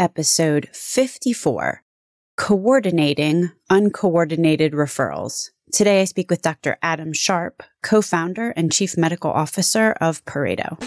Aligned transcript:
episode 0.00 0.66
54 0.72 1.82
Coordinating 2.38 3.50
Uncoordinated 3.68 4.72
Referrals. 4.72 5.50
Today 5.72 6.00
I 6.00 6.04
speak 6.06 6.30
with 6.30 6.40
Dr. 6.40 6.78
Adam 6.80 7.12
Sharp, 7.12 7.62
co 7.82 8.00
founder 8.00 8.48
and 8.56 8.72
chief 8.72 8.96
medical 8.96 9.30
officer 9.30 9.92
of 10.00 10.24
Pareto. 10.24 10.80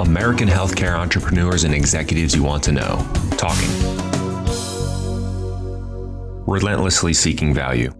American 0.00 0.48
healthcare 0.48 0.98
entrepreneurs 0.98 1.62
and 1.62 1.72
executives 1.72 2.34
you 2.34 2.42
want 2.42 2.64
to 2.64 2.72
know. 2.72 3.06
Talking. 3.38 3.70
Relentlessly 6.46 7.14
seeking 7.14 7.54
value. 7.54 7.94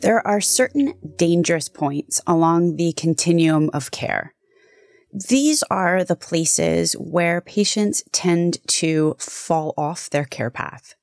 There 0.00 0.26
are 0.26 0.40
certain 0.40 0.94
dangerous 1.16 1.68
points 1.68 2.22
along 2.26 2.76
the 2.76 2.92
continuum 2.94 3.68
of 3.74 3.90
care. 3.90 4.34
These 5.12 5.62
are 5.64 6.04
the 6.04 6.16
places 6.16 6.94
where 6.94 7.40
patients 7.40 8.02
tend 8.12 8.66
to 8.78 9.16
fall 9.18 9.74
off 9.76 10.08
their 10.08 10.24
care 10.24 10.50
path. 10.50 10.94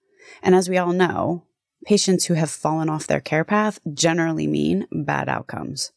And 0.42 0.56
as 0.56 0.68
we 0.68 0.78
all 0.78 0.94
know, 0.94 1.46
patients 1.86 2.26
who 2.26 2.34
have 2.34 2.50
fallen 2.50 2.90
off 2.90 3.06
their 3.06 3.20
care 3.20 3.44
path 3.44 3.80
generally 3.94 4.48
mean 4.48 4.88
bad 4.92 5.30
outcomes. 5.30 5.92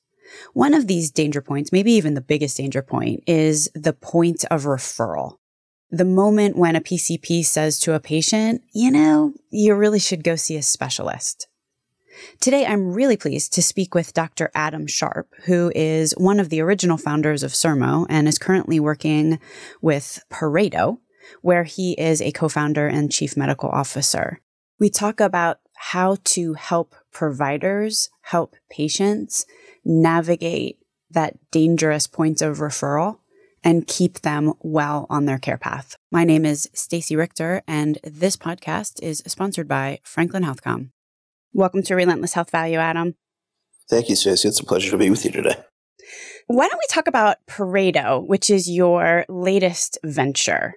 One 0.53 0.75
of 0.75 0.87
these 0.87 1.11
danger 1.11 1.41
points, 1.41 1.73
maybe 1.73 1.93
even 1.93 2.15
the 2.15 2.21
biggest 2.21 2.59
danger 2.59 2.83
point, 2.83 3.23
is 3.27 3.71
the 3.75 3.95
point 3.95 4.45
of 4.51 4.65
referral. 4.65 5.37
The 5.91 6.05
moment 6.05 6.57
when 6.57 6.77
a 6.77 6.81
PCP 6.81 7.45
says 7.45 7.79
to 7.81 7.95
a 7.95 8.01
patient, 8.01 8.63
you 8.73 8.91
know, 8.91 9.33
you 9.51 9.75
really 9.75 9.99
should 9.99 10.23
go 10.23 10.37
see 10.37 10.57
a 10.57 10.63
specialist. 10.63 11.49
Today, 12.41 12.67
I'm 12.67 12.93
really 12.93 13.17
pleased 13.17 13.53
to 13.55 13.63
speak 13.63 13.95
with 13.95 14.15
Dr. 14.15 14.51
Adam 14.55 14.87
Sharp, 14.87 15.29
who 15.45 15.73
is 15.75 16.13
one 16.17 16.41
of 16.41 16.49
the 16.49 16.61
original 16.61 16.97
founders 16.97 17.43
of 17.43 17.53
Sermo 17.53 18.07
and 18.09 18.27
is 18.27 18.39
currently 18.39 18.81
working 18.81 19.39
with 19.81 20.23
Pareto, 20.31 20.99
where 21.43 21.65
he 21.65 21.93
is 21.93 22.21
a 22.21 22.33
co-founder 22.33 22.87
and 22.87 23.13
chief 23.13 23.37
medical 23.37 23.69
officer. 23.69 24.41
We 24.79 24.91
talk 24.91 25.21
about 25.21 25.61
how 25.77 26.17
to 26.25 26.55
help 26.55 26.95
providers 27.13 28.11
help 28.23 28.57
patients 28.71 29.47
navigate 29.85 30.79
that 31.11 31.39
dangerous 31.51 32.07
point 32.07 32.43
of 32.43 32.59
referral 32.59 33.19
and 33.63 33.87
keep 33.87 34.21
them 34.21 34.55
well 34.61 35.07
on 35.11 35.27
their 35.27 35.39
care 35.39 35.59
path. 35.59 35.97
My 36.11 36.25
name 36.25 36.45
is 36.45 36.69
Stacey 36.73 37.17
Richter 37.17 37.63
and 37.67 37.99
this 38.03 38.37
podcast 38.37 39.03
is 39.03 39.23
sponsored 39.27 39.69
by 39.69 40.01
Franklin 40.03 40.45
Healthcom. 40.45 40.91
Welcome 41.53 41.83
to 41.85 41.97
Relentless 41.97 42.35
Health 42.35 42.51
Value, 42.51 42.79
Adam. 42.79 43.17
Thank 43.89 44.09
you, 44.09 44.15
Stacey. 44.15 44.47
It's 44.47 44.61
a 44.61 44.65
pleasure 44.65 44.93
to 44.93 44.97
be 44.97 45.11
with 45.11 45.25
you 45.25 45.33
today. 45.33 45.57
Why 46.47 46.69
don't 46.69 46.79
we 46.79 46.87
talk 46.89 47.09
about 47.09 47.39
Pareto, 47.49 48.25
which 48.25 48.51
is 48.51 48.71
your 48.71 49.25
latest 49.29 49.99
venture? 50.05 50.75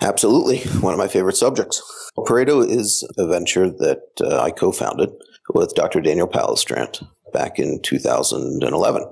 Absolutely. 0.00 0.58
One 0.80 0.92
of 0.92 0.98
my 0.98 1.06
favorite 1.06 1.36
subjects. 1.36 1.80
Pareto 2.18 2.68
is 2.68 3.08
a 3.16 3.26
venture 3.28 3.70
that 3.70 4.00
uh, 4.20 4.42
I 4.42 4.50
co 4.50 4.72
founded 4.72 5.10
with 5.54 5.74
Dr. 5.76 6.00
Daniel 6.00 6.26
Palestrant 6.26 7.02
back 7.32 7.60
in 7.60 7.80
2011. 7.82 9.04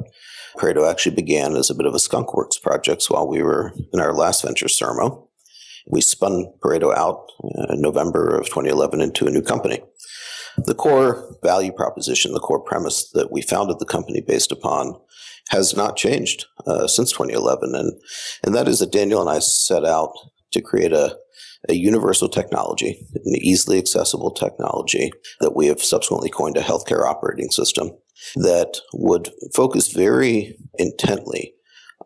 Pareto 0.58 0.90
actually 0.90 1.14
began 1.14 1.54
as 1.54 1.70
a 1.70 1.74
bit 1.74 1.86
of 1.86 1.94
a 1.94 1.98
skunkworks 1.98 2.60
project 2.60 3.04
while 3.06 3.28
we 3.28 3.40
were 3.40 3.72
in 3.92 4.00
our 4.00 4.12
last 4.12 4.42
venture, 4.42 4.66
Sermo. 4.66 5.28
We 5.86 6.00
spun 6.00 6.52
Pareto 6.60 6.96
out 6.96 7.26
in 7.70 7.80
November 7.80 8.36
of 8.36 8.46
2011 8.46 9.00
into 9.00 9.26
a 9.26 9.30
new 9.30 9.42
company. 9.42 9.80
The 10.56 10.74
core 10.74 11.36
value 11.42 11.72
proposition, 11.72 12.32
the 12.32 12.40
core 12.40 12.60
premise 12.60 13.10
that 13.12 13.32
we 13.32 13.42
founded 13.42 13.78
the 13.78 13.86
company 13.86 14.20
based 14.20 14.52
upon 14.52 14.94
has 15.50 15.76
not 15.76 15.96
changed 15.96 16.46
uh, 16.66 16.86
since 16.86 17.12
2011. 17.12 17.74
And, 17.74 17.92
and 18.44 18.54
that 18.54 18.68
is 18.68 18.78
that 18.78 18.92
Daniel 18.92 19.20
and 19.20 19.30
I 19.30 19.40
set 19.40 19.84
out 19.84 20.12
to 20.52 20.62
create 20.62 20.92
a, 20.92 21.18
a 21.68 21.74
universal 21.74 22.28
technology, 22.28 23.06
an 23.14 23.36
easily 23.36 23.78
accessible 23.78 24.30
technology 24.30 25.12
that 25.40 25.56
we 25.56 25.66
have 25.66 25.82
subsequently 25.82 26.30
coined 26.30 26.56
a 26.56 26.62
healthcare 26.62 27.04
operating 27.04 27.50
system 27.50 27.90
that 28.36 28.80
would 28.92 29.30
focus 29.54 29.92
very 29.92 30.56
intently 30.78 31.53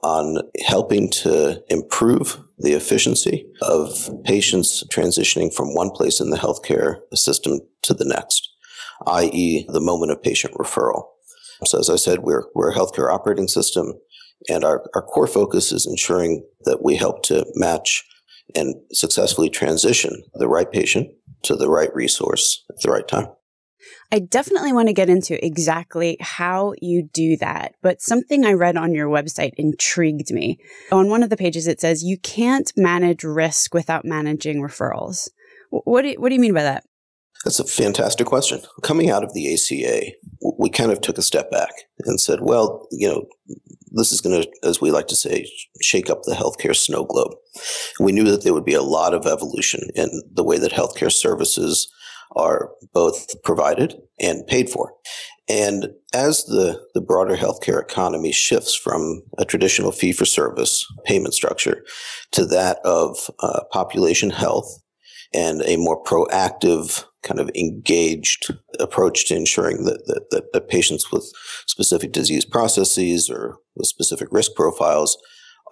on 0.02 0.38
helping 0.66 1.10
to 1.10 1.62
improve 1.68 2.38
the 2.58 2.72
efficiency 2.72 3.46
of 3.62 4.10
patients 4.24 4.84
transitioning 4.92 5.52
from 5.54 5.74
one 5.74 5.90
place 5.90 6.20
in 6.20 6.30
the 6.30 6.36
healthcare 6.36 7.00
system 7.14 7.60
to 7.82 7.94
the 7.94 8.04
next, 8.04 8.48
i.e., 9.06 9.66
the 9.68 9.80
moment 9.80 10.12
of 10.12 10.22
patient 10.22 10.54
referral. 10.54 11.04
So, 11.64 11.78
as 11.78 11.90
I 11.90 11.96
said, 11.96 12.20
we're, 12.20 12.44
we're 12.54 12.70
a 12.70 12.74
healthcare 12.74 13.12
operating 13.12 13.48
system, 13.48 13.94
and 14.48 14.64
our, 14.64 14.84
our 14.94 15.02
core 15.02 15.26
focus 15.26 15.72
is 15.72 15.86
ensuring 15.86 16.44
that 16.64 16.82
we 16.82 16.96
help 16.96 17.22
to 17.24 17.44
match 17.54 18.04
and 18.54 18.74
successfully 18.92 19.50
transition 19.50 20.22
the 20.34 20.48
right 20.48 20.70
patient 20.70 21.08
to 21.42 21.56
the 21.56 21.68
right 21.68 21.94
resource 21.94 22.64
at 22.70 22.80
the 22.82 22.90
right 22.90 23.06
time. 23.06 23.28
I 24.10 24.20
definitely 24.20 24.72
want 24.72 24.88
to 24.88 24.94
get 24.94 25.10
into 25.10 25.44
exactly 25.44 26.16
how 26.20 26.72
you 26.80 27.08
do 27.12 27.36
that, 27.38 27.74
but 27.82 28.00
something 28.00 28.44
I 28.44 28.52
read 28.52 28.76
on 28.76 28.94
your 28.94 29.08
website 29.08 29.52
intrigued 29.56 30.30
me. 30.30 30.58
On 30.90 31.10
one 31.10 31.22
of 31.22 31.28
the 31.28 31.36
pages, 31.36 31.66
it 31.66 31.80
says 31.80 32.02
you 32.02 32.16
can't 32.18 32.72
manage 32.74 33.22
risk 33.22 33.74
without 33.74 34.06
managing 34.06 34.62
referrals. 34.62 35.28
What 35.70 36.02
do 36.02 36.08
you, 36.08 36.20
what 36.20 36.30
do 36.30 36.34
you 36.34 36.40
mean 36.40 36.54
by 36.54 36.62
that? 36.62 36.84
That's 37.44 37.60
a 37.60 37.64
fantastic 37.64 38.26
question. 38.26 38.60
Coming 38.82 39.10
out 39.10 39.22
of 39.22 39.32
the 39.32 39.52
ACA, 39.52 40.12
we 40.58 40.70
kind 40.70 40.90
of 40.90 41.00
took 41.00 41.18
a 41.18 41.22
step 41.22 41.50
back 41.50 41.70
and 42.00 42.20
said, 42.20 42.40
well, 42.40 42.88
you 42.90 43.08
know, 43.08 43.26
this 43.92 44.10
is 44.10 44.20
going 44.20 44.42
to, 44.42 44.50
as 44.66 44.80
we 44.80 44.90
like 44.90 45.06
to 45.08 45.16
say, 45.16 45.46
shake 45.80 46.10
up 46.10 46.22
the 46.22 46.34
healthcare 46.34 46.74
snow 46.74 47.04
globe. 47.04 47.32
We 48.00 48.12
knew 48.12 48.24
that 48.24 48.42
there 48.42 48.54
would 48.54 48.64
be 48.64 48.74
a 48.74 48.82
lot 48.82 49.14
of 49.14 49.26
evolution 49.26 49.88
in 49.94 50.22
the 50.32 50.44
way 50.44 50.58
that 50.58 50.72
healthcare 50.72 51.12
services 51.12 51.92
are 52.36 52.70
both 52.92 53.42
provided 53.42 53.96
and 54.20 54.46
paid 54.46 54.68
for. 54.68 54.92
And 55.48 55.88
as 56.12 56.44
the, 56.44 56.80
the 56.94 57.00
broader 57.00 57.36
healthcare 57.36 57.80
economy 57.80 58.32
shifts 58.32 58.74
from 58.74 59.22
a 59.38 59.44
traditional 59.44 59.92
fee 59.92 60.12
for 60.12 60.26
service 60.26 60.86
payment 61.04 61.34
structure 61.34 61.84
to 62.32 62.44
that 62.46 62.78
of 62.84 63.30
uh, 63.40 63.60
population 63.72 64.30
health 64.30 64.82
and 65.32 65.62
a 65.62 65.76
more 65.76 66.02
proactive 66.02 67.04
kind 67.22 67.40
of 67.40 67.50
engaged 67.54 68.54
approach 68.78 69.26
to 69.26 69.36
ensuring 69.36 69.84
that, 69.84 70.06
that, 70.06 70.30
that, 70.30 70.52
that 70.52 70.68
patients 70.68 71.10
with 71.10 71.30
specific 71.66 72.12
disease 72.12 72.44
processes 72.44 73.28
or 73.28 73.56
with 73.74 73.86
specific 73.86 74.28
risk 74.30 74.54
profiles 74.54 75.18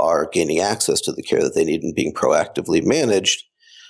are 0.00 0.28
gaining 0.30 0.60
access 0.60 1.00
to 1.00 1.12
the 1.12 1.22
care 1.22 1.42
that 1.42 1.54
they 1.54 1.64
need 1.64 1.82
and 1.82 1.94
being 1.94 2.12
proactively 2.12 2.84
managed, 2.84 3.44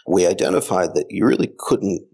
we 0.06 0.26
identified 0.26 0.94
that 0.94 1.06
you 1.10 1.26
really 1.26 1.53
couldn't 1.59 2.06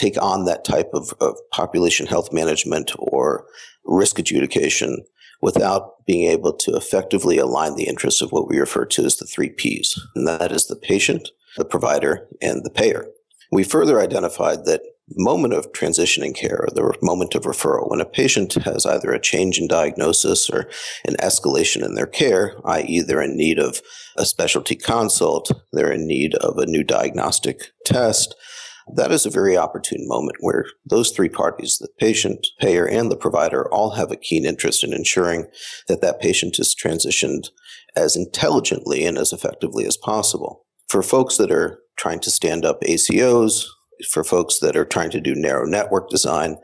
take 0.00 0.20
on 0.22 0.44
that 0.44 0.64
type 0.64 0.90
of, 0.94 1.12
of 1.20 1.36
population 1.52 2.06
health 2.06 2.32
management 2.32 2.92
or 2.98 3.44
risk 3.84 4.18
adjudication 4.18 5.04
without 5.42 6.04
being 6.06 6.30
able 6.30 6.52
to 6.52 6.74
effectively 6.76 7.38
align 7.38 7.74
the 7.74 7.86
interests 7.86 8.20
of 8.20 8.32
what 8.32 8.48
we 8.48 8.58
refer 8.58 8.84
to 8.84 9.04
as 9.04 9.16
the 9.16 9.26
three 9.26 9.50
Ps, 9.50 9.98
and 10.14 10.26
that 10.26 10.52
is 10.52 10.66
the 10.66 10.76
patient, 10.76 11.30
the 11.56 11.64
provider, 11.64 12.26
and 12.42 12.64
the 12.64 12.70
payer. 12.70 13.06
We 13.52 13.64
further 13.64 14.00
identified 14.00 14.64
that 14.64 14.82
moment 15.16 15.54
of 15.54 15.72
transitioning 15.72 16.34
care, 16.34 16.60
or 16.62 16.68
the 16.72 16.96
moment 17.02 17.34
of 17.34 17.42
referral, 17.42 17.90
when 17.90 18.00
a 18.00 18.04
patient 18.04 18.54
has 18.54 18.86
either 18.86 19.12
a 19.12 19.20
change 19.20 19.58
in 19.58 19.66
diagnosis 19.66 20.48
or 20.48 20.68
an 21.06 21.16
escalation 21.16 21.84
in 21.84 21.94
their 21.94 22.06
care, 22.06 22.54
i.e., 22.66 23.00
they're 23.00 23.22
in 23.22 23.36
need 23.36 23.58
of 23.58 23.82
a 24.16 24.24
specialty 24.24 24.76
consult, 24.76 25.50
they're 25.72 25.92
in 25.92 26.06
need 26.06 26.34
of 26.36 26.58
a 26.58 26.66
new 26.66 26.84
diagnostic 26.84 27.72
test, 27.84 28.34
that 28.96 29.12
is 29.12 29.26
a 29.26 29.30
very 29.30 29.56
opportune 29.56 30.06
moment 30.06 30.36
where 30.40 30.64
those 30.84 31.10
three 31.10 31.28
parties, 31.28 31.78
the 31.80 31.88
patient, 31.98 32.46
payer, 32.60 32.86
and 32.86 33.10
the 33.10 33.16
provider, 33.16 33.68
all 33.72 33.90
have 33.90 34.10
a 34.10 34.16
keen 34.16 34.44
interest 34.44 34.84
in 34.84 34.92
ensuring 34.92 35.46
that 35.88 36.00
that 36.00 36.20
patient 36.20 36.58
is 36.58 36.74
transitioned 36.74 37.48
as 37.96 38.16
intelligently 38.16 39.04
and 39.04 39.18
as 39.18 39.32
effectively 39.32 39.84
as 39.86 39.96
possible. 39.96 40.66
For 40.88 41.02
folks 41.02 41.36
that 41.36 41.50
are 41.50 41.78
trying 41.96 42.20
to 42.20 42.30
stand 42.30 42.64
up 42.64 42.80
ACOs, 42.82 43.64
for 44.10 44.24
folks 44.24 44.58
that 44.60 44.76
are 44.76 44.84
trying 44.84 45.10
to 45.10 45.20
do 45.20 45.34
narrow 45.34 45.66
network 45.66 46.08
design, 46.08 46.56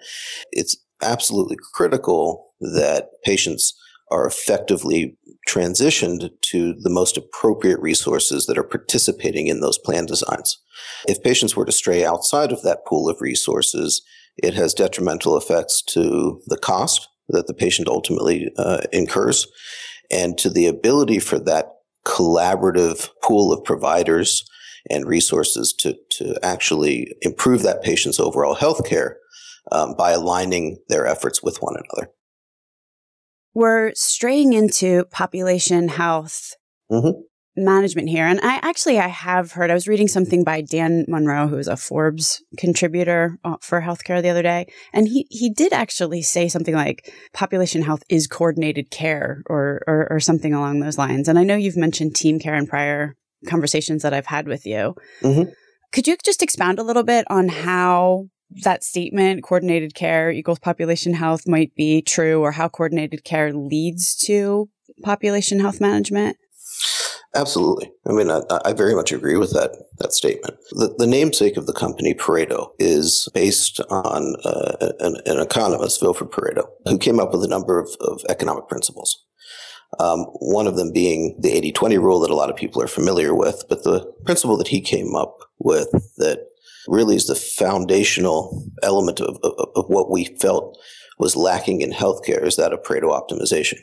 it's 0.52 0.76
absolutely 1.02 1.56
critical 1.75 2.55
that 2.61 3.08
patients 3.25 3.75
are 4.11 4.26
effectively 4.26 5.17
transitioned 5.49 6.31
to 6.41 6.75
the 6.75 6.91
most 6.91 7.17
appropriate 7.17 7.81
resources 7.81 8.47
that 8.47 8.58
are 8.58 8.64
participating 8.64 9.47
in 9.47 9.61
those 9.61 9.79
plan 9.79 10.06
designs. 10.06 10.61
If 11.08 11.23
patients 11.23 11.56
were 11.56 11.64
to 11.64 11.73
stray 11.73 12.05
outside 12.05 12.53
of 12.53 12.62
that 12.62 12.85
pool 12.87 13.08
of 13.08 13.20
resources, 13.20 14.03
it 14.37 14.55
has 14.55 14.75
detrimental 14.75 15.37
effects 15.37 15.82
to 15.88 16.41
the 16.47 16.58
cost 16.58 17.08
that 17.29 17.47
the 17.47 17.55
patient 17.55 17.88
ultimately 17.88 18.50
uh, 18.56 18.82
incurs 18.93 19.47
and 20.11 20.38
to 20.38 20.50
the 20.50 20.67
ability 20.67 21.19
for 21.19 21.38
that 21.38 21.67
collaborative 22.05 23.08
pool 23.23 23.53
of 23.53 23.64
providers 23.64 24.44
and 24.88 25.06
resources 25.06 25.73
to, 25.73 25.97
to 26.11 26.37
actually 26.44 27.12
improve 27.23 27.62
that 27.62 27.82
patient's 27.82 28.20
overall 28.20 28.55
health 28.55 28.87
care 28.88 29.19
um, 29.73 29.94
by 29.97 30.12
aligning 30.12 30.79
their 30.88 31.06
efforts 31.06 31.43
with 31.43 31.58
one 31.58 31.75
another. 31.75 32.12
We're 33.56 33.94
straying 33.94 34.53
into 34.53 35.06
population 35.06 35.88
health 35.88 36.53
mm-hmm. 36.93 37.19
management 37.56 38.11
here. 38.11 38.26
And 38.26 38.38
I 38.43 38.56
actually, 38.56 38.99
I 38.99 39.08
have 39.08 39.53
heard, 39.53 39.70
I 39.70 39.75
was 39.75 39.88
reading 39.88 40.08
something 40.08 40.44
by 40.44 40.61
Dan 40.61 41.06
Munro, 41.08 41.49
who 41.49 41.56
is 41.56 41.67
a 41.67 41.75
Forbes 41.75 42.43
contributor 42.58 43.38
uh, 43.44 43.56
for 43.62 43.81
healthcare 43.81 44.20
the 44.20 44.29
other 44.29 44.43
day. 44.43 44.67
And 44.93 45.08
he, 45.08 45.26
he 45.31 45.49
did 45.49 45.73
actually 45.73 46.20
say 46.20 46.49
something 46.49 46.75
like 46.75 47.11
population 47.32 47.81
health 47.81 48.03
is 48.11 48.26
coordinated 48.26 48.91
care 48.91 49.43
or, 49.47 49.81
or, 49.87 50.06
or 50.11 50.20
something 50.20 50.53
along 50.53 50.81
those 50.81 50.99
lines. 50.99 51.26
And 51.26 51.38
I 51.38 51.43
know 51.43 51.56
you've 51.56 51.79
mentioned 51.79 52.14
team 52.14 52.38
care 52.38 52.56
in 52.56 52.67
prior 52.67 53.17
conversations 53.49 54.03
that 54.03 54.12
I've 54.12 54.26
had 54.26 54.47
with 54.49 54.67
you. 54.67 54.94
Mm-hmm. 55.23 55.50
Could 55.93 56.06
you 56.06 56.19
just 56.23 56.43
expound 56.43 56.79
a 56.79 56.82
little 56.82 57.05
bit 57.05 57.25
on 57.31 57.49
how 57.49 58.26
that 58.62 58.84
statement, 58.84 59.43
coordinated 59.43 59.94
care 59.94 60.31
equals 60.31 60.58
population 60.58 61.14
health, 61.14 61.46
might 61.46 61.75
be 61.75 62.02
true, 62.02 62.40
or 62.40 62.52
how 62.52 62.69
coordinated 62.69 63.25
care 63.25 63.52
leads 63.52 64.14
to 64.26 64.69
population 65.02 65.60
health 65.60 65.81
management? 65.81 66.37
Absolutely. 67.34 67.93
I 68.06 68.12
mean, 68.12 68.31
I, 68.31 68.40
I, 68.64 68.72
very 68.72 68.94
much 68.94 69.12
agree 69.12 69.37
with 69.37 69.52
that 69.52 69.72
that 69.98 70.14
statement. 70.14 70.56
The, 70.70 70.94
the 70.96 71.06
namesake 71.06 71.58
of 71.58 71.66
the 71.66 71.72
company, 71.72 72.14
Pareto, 72.14 72.70
is 72.78 73.28
based 73.34 73.78
on 73.90 74.37
uh, 74.44 74.93
an, 75.00 75.16
an, 75.26 75.38
economist, 75.38 76.00
Wilfred 76.00 76.31
Pareto, 76.31 76.64
who 76.87 76.96
came 76.96 77.20
up 77.20 77.32
with 77.32 77.44
a 77.44 77.48
number 77.48 77.78
of, 77.78 77.90
of 78.00 78.22
economic 78.31 78.69
principles. 78.69 79.22
Um, 80.00 80.20
one 80.40 80.66
of 80.66 80.76
them 80.76 80.93
being 80.93 81.37
the 81.38 81.52
80 81.52 81.72
20 81.72 81.98
rule 81.98 82.20
that 82.20 82.31
a 82.31 82.34
lot 82.34 82.50
of 82.50 82.56
people 82.56 82.82
are 82.82 82.88
familiar 82.88 83.34
with, 83.34 83.64
but 83.69 83.84
the 83.84 84.10
principle 84.25 84.56
that 84.56 84.69
he 84.69 84.81
came 84.81 85.14
up 85.14 85.37
with 85.58 85.90
that 86.16 86.46
really 86.88 87.17
is 87.17 87.27
the 87.27 87.35
foundational 87.35 88.65
element 88.83 89.21
of, 89.21 89.38
of, 89.43 89.53
of 89.75 89.85
what 89.88 90.11
we 90.11 90.25
felt 90.41 90.79
was 91.19 91.37
lacking 91.37 91.81
in 91.81 91.93
healthcare 91.93 92.44
is 92.44 92.56
that 92.56 92.73
of 92.73 92.83
Pareto 92.83 93.11
optimization. 93.11 93.79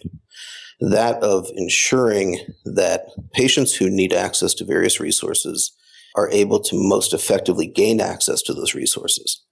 That 0.80 1.22
of 1.24 1.48
ensuring 1.56 2.40
that 2.66 3.08
patients 3.32 3.74
who 3.74 3.90
need 3.90 4.14
access 4.14 4.54
to 4.56 4.66
various 4.66 5.00
resources 5.00 5.72
are 6.16 6.30
able 6.30 6.60
to 6.60 6.76
most 6.76 7.14
effectively 7.14 7.68
gain 7.68 8.00
access 8.00 8.42
to 8.44 8.54
those 8.54 8.76
resources. 8.76 9.44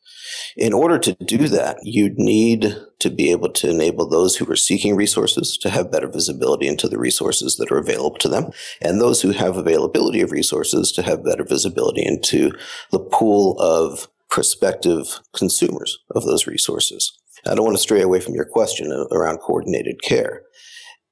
In 0.56 0.74
order 0.74 1.00
to 1.00 1.13
do 1.13 1.48
that, 1.48 1.78
you'd 1.83 2.18
need 2.18 2.75
to 3.00 3.10
be 3.10 3.31
able 3.31 3.50
to 3.54 3.69
enable 3.69 4.07
those 4.07 4.36
who 4.36 4.50
are 4.51 4.56
seeking 4.56 4.95
resources 4.95 5.57
to 5.57 5.69
have 5.69 5.92
better 5.92 6.07
visibility 6.07 6.68
into 6.68 6.88
the 6.88 7.00
resources 7.00 7.56
that 7.57 7.72
are 7.72 7.78
available 7.78 8.18
to 8.19 8.30
them, 8.30 8.51
and 8.81 9.00
those 9.00 9.22
who 9.22 9.31
have 9.31 9.57
availability 9.57 10.22
of 10.22 10.31
resources 10.31 10.92
to 10.92 11.01
have 11.01 11.25
better 11.25 11.44
visibility 11.44 12.06
into 12.06 12.51
the 12.92 13.00
pool 13.00 13.60
of 13.60 14.07
prospective 14.30 15.19
consumers 15.36 16.00
of 16.16 16.24
those 16.25 16.48
resources. 16.48 17.18
I 17.45 17.56
don't 17.56 17.66
want 17.66 17.75
to 17.75 17.81
stray 17.83 18.01
away 18.01 18.19
from 18.19 18.36
your 18.36 18.45
question 18.45 18.92
around 19.12 19.39
coordinated 19.39 20.01
care. 20.04 20.44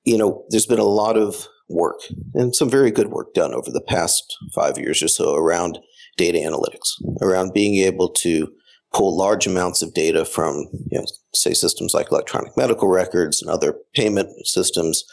You 0.05 0.17
know, 0.17 0.45
there's 0.49 0.65
been 0.65 0.79
a 0.79 0.83
lot 0.83 1.17
of 1.17 1.47
work 1.67 1.99
and 2.33 2.55
some 2.55 2.69
very 2.69 2.91
good 2.91 3.09
work 3.09 3.33
done 3.33 3.53
over 3.53 3.71
the 3.71 3.81
past 3.81 4.37
five 4.53 4.77
years 4.77 5.03
or 5.03 5.07
so 5.07 5.35
around 5.35 5.79
data 6.17 6.37
analytics, 6.37 6.93
around 7.21 7.53
being 7.53 7.75
able 7.75 8.09
to 8.09 8.51
pull 8.93 9.15
large 9.15 9.45
amounts 9.45 9.81
of 9.81 9.93
data 9.93 10.25
from, 10.25 10.67
you 10.89 10.97
know, 10.99 11.05
say 11.33 11.53
systems 11.53 11.93
like 11.93 12.11
electronic 12.11 12.55
medical 12.57 12.87
records 12.87 13.41
and 13.41 13.49
other 13.49 13.75
payment 13.93 14.29
systems, 14.47 15.03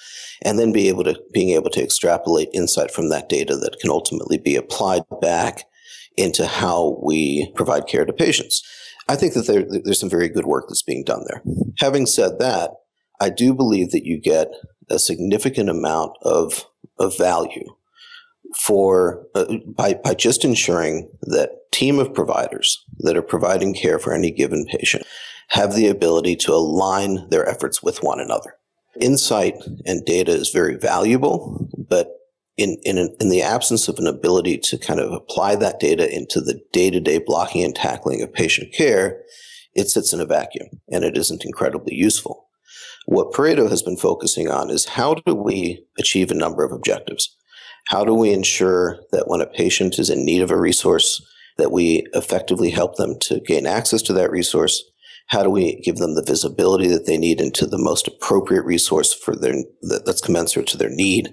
and 0.43 0.59
then 0.59 0.73
be 0.73 0.89
able 0.89 1.05
to 1.05 1.21
being 1.33 1.51
able 1.51 1.71
to 1.71 1.83
extrapolate 1.83 2.49
insight 2.53 2.91
from 2.91 3.11
that 3.11 3.29
data 3.29 3.57
that 3.57 3.79
can 3.81 3.91
ultimately 3.91 4.39
be 4.39 4.57
applied 4.57 5.03
back 5.21 5.65
into 6.17 6.47
how 6.47 6.99
we 7.03 7.51
provide 7.55 7.87
care 7.87 8.05
to 8.05 8.13
patients. 8.13 8.63
I 9.09 9.17
think 9.17 9.35
that 9.35 9.47
there, 9.47 9.65
there's 9.69 10.01
some 10.01 10.11
very 10.11 10.29
good 10.29 10.47
work 10.47 10.67
that's 10.69 10.83
being 10.83 11.05
done 11.05 11.25
there. 11.29 11.43
Having 11.79 12.07
said 12.07 12.39
that, 12.39 12.73
I 13.21 13.31
do 13.31 13.55
believe 13.55 13.91
that 13.91 14.05
you 14.05 14.21
get 14.21 14.49
a 14.91 14.99
significant 14.99 15.69
amount 15.69 16.13
of, 16.23 16.67
of 16.99 17.17
value 17.17 17.65
for 18.55 19.27
uh, 19.35 19.57
by, 19.67 19.95
by 19.95 20.15
just 20.15 20.45
ensuring 20.45 21.11
that 21.23 21.51
team 21.73 21.99
of 21.99 22.15
providers 22.15 22.85
that 23.01 23.17
are 23.17 23.23
providing 23.23 23.75
care 23.75 23.99
for 23.99 24.13
any 24.13 24.31
given 24.31 24.67
patient 24.67 25.05
have 25.49 25.75
the 25.75 25.89
ability 25.89 26.37
to 26.37 26.53
align 26.53 27.29
their 27.31 27.49
efforts 27.49 27.83
with 27.83 28.03
one 28.03 28.21
another. 28.21 28.55
Insight 29.01 29.55
and 29.85 30.05
data 30.05 30.33
is 30.33 30.51
very 30.51 30.77
valuable, 30.77 31.69
but 31.77 32.13
in, 32.57 32.79
in, 32.85 32.99
an, 32.99 33.15
in 33.21 33.29
the 33.29 33.43
absence 33.43 33.89
of 33.89 33.99
an 33.99 34.07
ability 34.07 34.59
to 34.59 34.79
kind 34.79 34.99
of 34.99 35.13
apply 35.13 35.57
that 35.57 35.79
data 35.79 36.13
into 36.13 36.41
the 36.41 36.61
day 36.73 36.91
to 36.91 37.01
day 37.01 37.19
blocking 37.19 37.63
and 37.63 37.75
tackling 37.75 38.23
of 38.23 38.33
patient 38.33 38.73
care, 38.73 39.21
it 39.75 39.91
sits 39.91 40.13
in 40.13 40.21
a 40.21 40.27
vacuum 40.27 40.69
and 40.91 41.05
it 41.05 41.17
isn't 41.17 41.45
incredibly 41.45 41.95
useful. 41.95 42.49
What 43.07 43.33
Pareto 43.33 43.69
has 43.71 43.83
been 43.83 43.97
focusing 43.97 44.49
on 44.49 44.71
is 44.71 44.87
how 44.87 45.15
do 45.15 45.35
we 45.35 45.85
achieve 45.99 46.31
a 46.31 46.35
number 46.35 46.65
of 46.65 46.73
objectives? 46.73 47.37
How 47.87 48.05
do 48.05 48.15
we 48.15 48.33
ensure 48.33 48.99
that 49.13 49.29
when 49.29 49.41
a 49.41 49.47
patient 49.47 49.99
is 49.99 50.11
in 50.11 50.25
need 50.25 50.43
of 50.43 50.51
a 50.51 50.59
resource, 50.59 51.25
that 51.57 51.73
we 51.73 52.07
effectively 52.15 52.71
help 52.71 52.97
them 52.97 53.19
to 53.21 53.41
gain 53.41 53.67
access 53.67 54.03
to 54.03 54.13
that 54.15 54.31
resource? 54.31 54.83
How 55.29 55.43
do 55.43 55.51
we 55.51 55.81
give 55.81 55.97
them 55.97 56.15
the 56.15 56.25
visibility 56.25 56.89
that 56.89 57.07
they 57.07 57.17
need 57.17 57.41
into 57.41 57.67
the 57.67 57.79
most 57.79 58.07
appropriate 58.07 58.65
resource 58.65 59.13
for 59.13 59.35
their 59.35 59.55
that's 59.83 60.21
commensurate 60.21 60.69
to 60.69 60.77
their 60.77 60.91
need? 60.91 61.33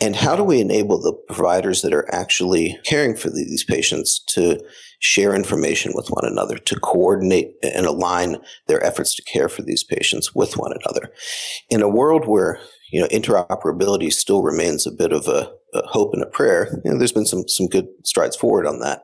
And 0.00 0.14
how 0.14 0.36
do 0.36 0.44
we 0.44 0.60
enable 0.60 1.00
the 1.00 1.14
providers 1.32 1.82
that 1.82 1.94
are 1.94 2.12
actually 2.14 2.78
caring 2.84 3.16
for 3.16 3.30
these 3.30 3.64
patients 3.64 4.22
to 4.28 4.60
share 5.00 5.34
information 5.34 5.92
with 5.94 6.08
one 6.08 6.24
another, 6.24 6.58
to 6.58 6.78
coordinate 6.80 7.54
and 7.62 7.86
align 7.86 8.36
their 8.66 8.84
efforts 8.84 9.14
to 9.16 9.22
care 9.22 9.48
for 9.48 9.62
these 9.62 9.84
patients 9.84 10.34
with 10.34 10.56
one 10.56 10.72
another? 10.72 11.10
In 11.70 11.82
a 11.82 11.88
world 11.88 12.26
where 12.26 12.60
you 12.90 13.00
know 13.00 13.08
interoperability 13.08 14.12
still 14.12 14.42
remains 14.42 14.86
a 14.86 14.92
bit 14.92 15.12
of 15.12 15.26
a 15.28 15.50
a 15.74 15.86
hope 15.86 16.14
and 16.14 16.22
a 16.22 16.26
prayer. 16.26 16.80
You 16.84 16.92
know, 16.92 16.98
there's 16.98 17.12
been 17.12 17.26
some 17.26 17.46
some 17.48 17.66
good 17.66 17.88
strides 18.04 18.36
forward 18.36 18.66
on 18.66 18.80
that, 18.80 19.02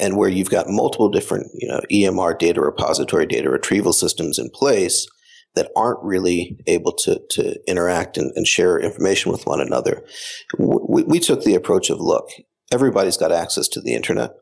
and 0.00 0.16
where 0.16 0.28
you've 0.28 0.50
got 0.50 0.68
multiple 0.68 1.08
different 1.08 1.50
you 1.54 1.68
know 1.68 1.80
EMR 1.90 2.38
data 2.38 2.60
repository 2.60 3.26
data 3.26 3.50
retrieval 3.50 3.92
systems 3.92 4.38
in 4.38 4.50
place 4.50 5.06
that 5.54 5.70
aren't 5.76 6.02
really 6.02 6.56
able 6.66 6.92
to 6.92 7.20
to 7.30 7.58
interact 7.68 8.16
and, 8.16 8.32
and 8.36 8.46
share 8.46 8.78
information 8.78 9.30
with 9.30 9.46
one 9.46 9.60
another. 9.60 10.04
We, 10.58 11.04
we 11.04 11.20
took 11.20 11.44
the 11.44 11.54
approach 11.54 11.90
of 11.90 12.00
look, 12.00 12.28
everybody's 12.72 13.16
got 13.16 13.32
access 13.32 13.68
to 13.68 13.80
the 13.80 13.94
internet, 13.94 14.32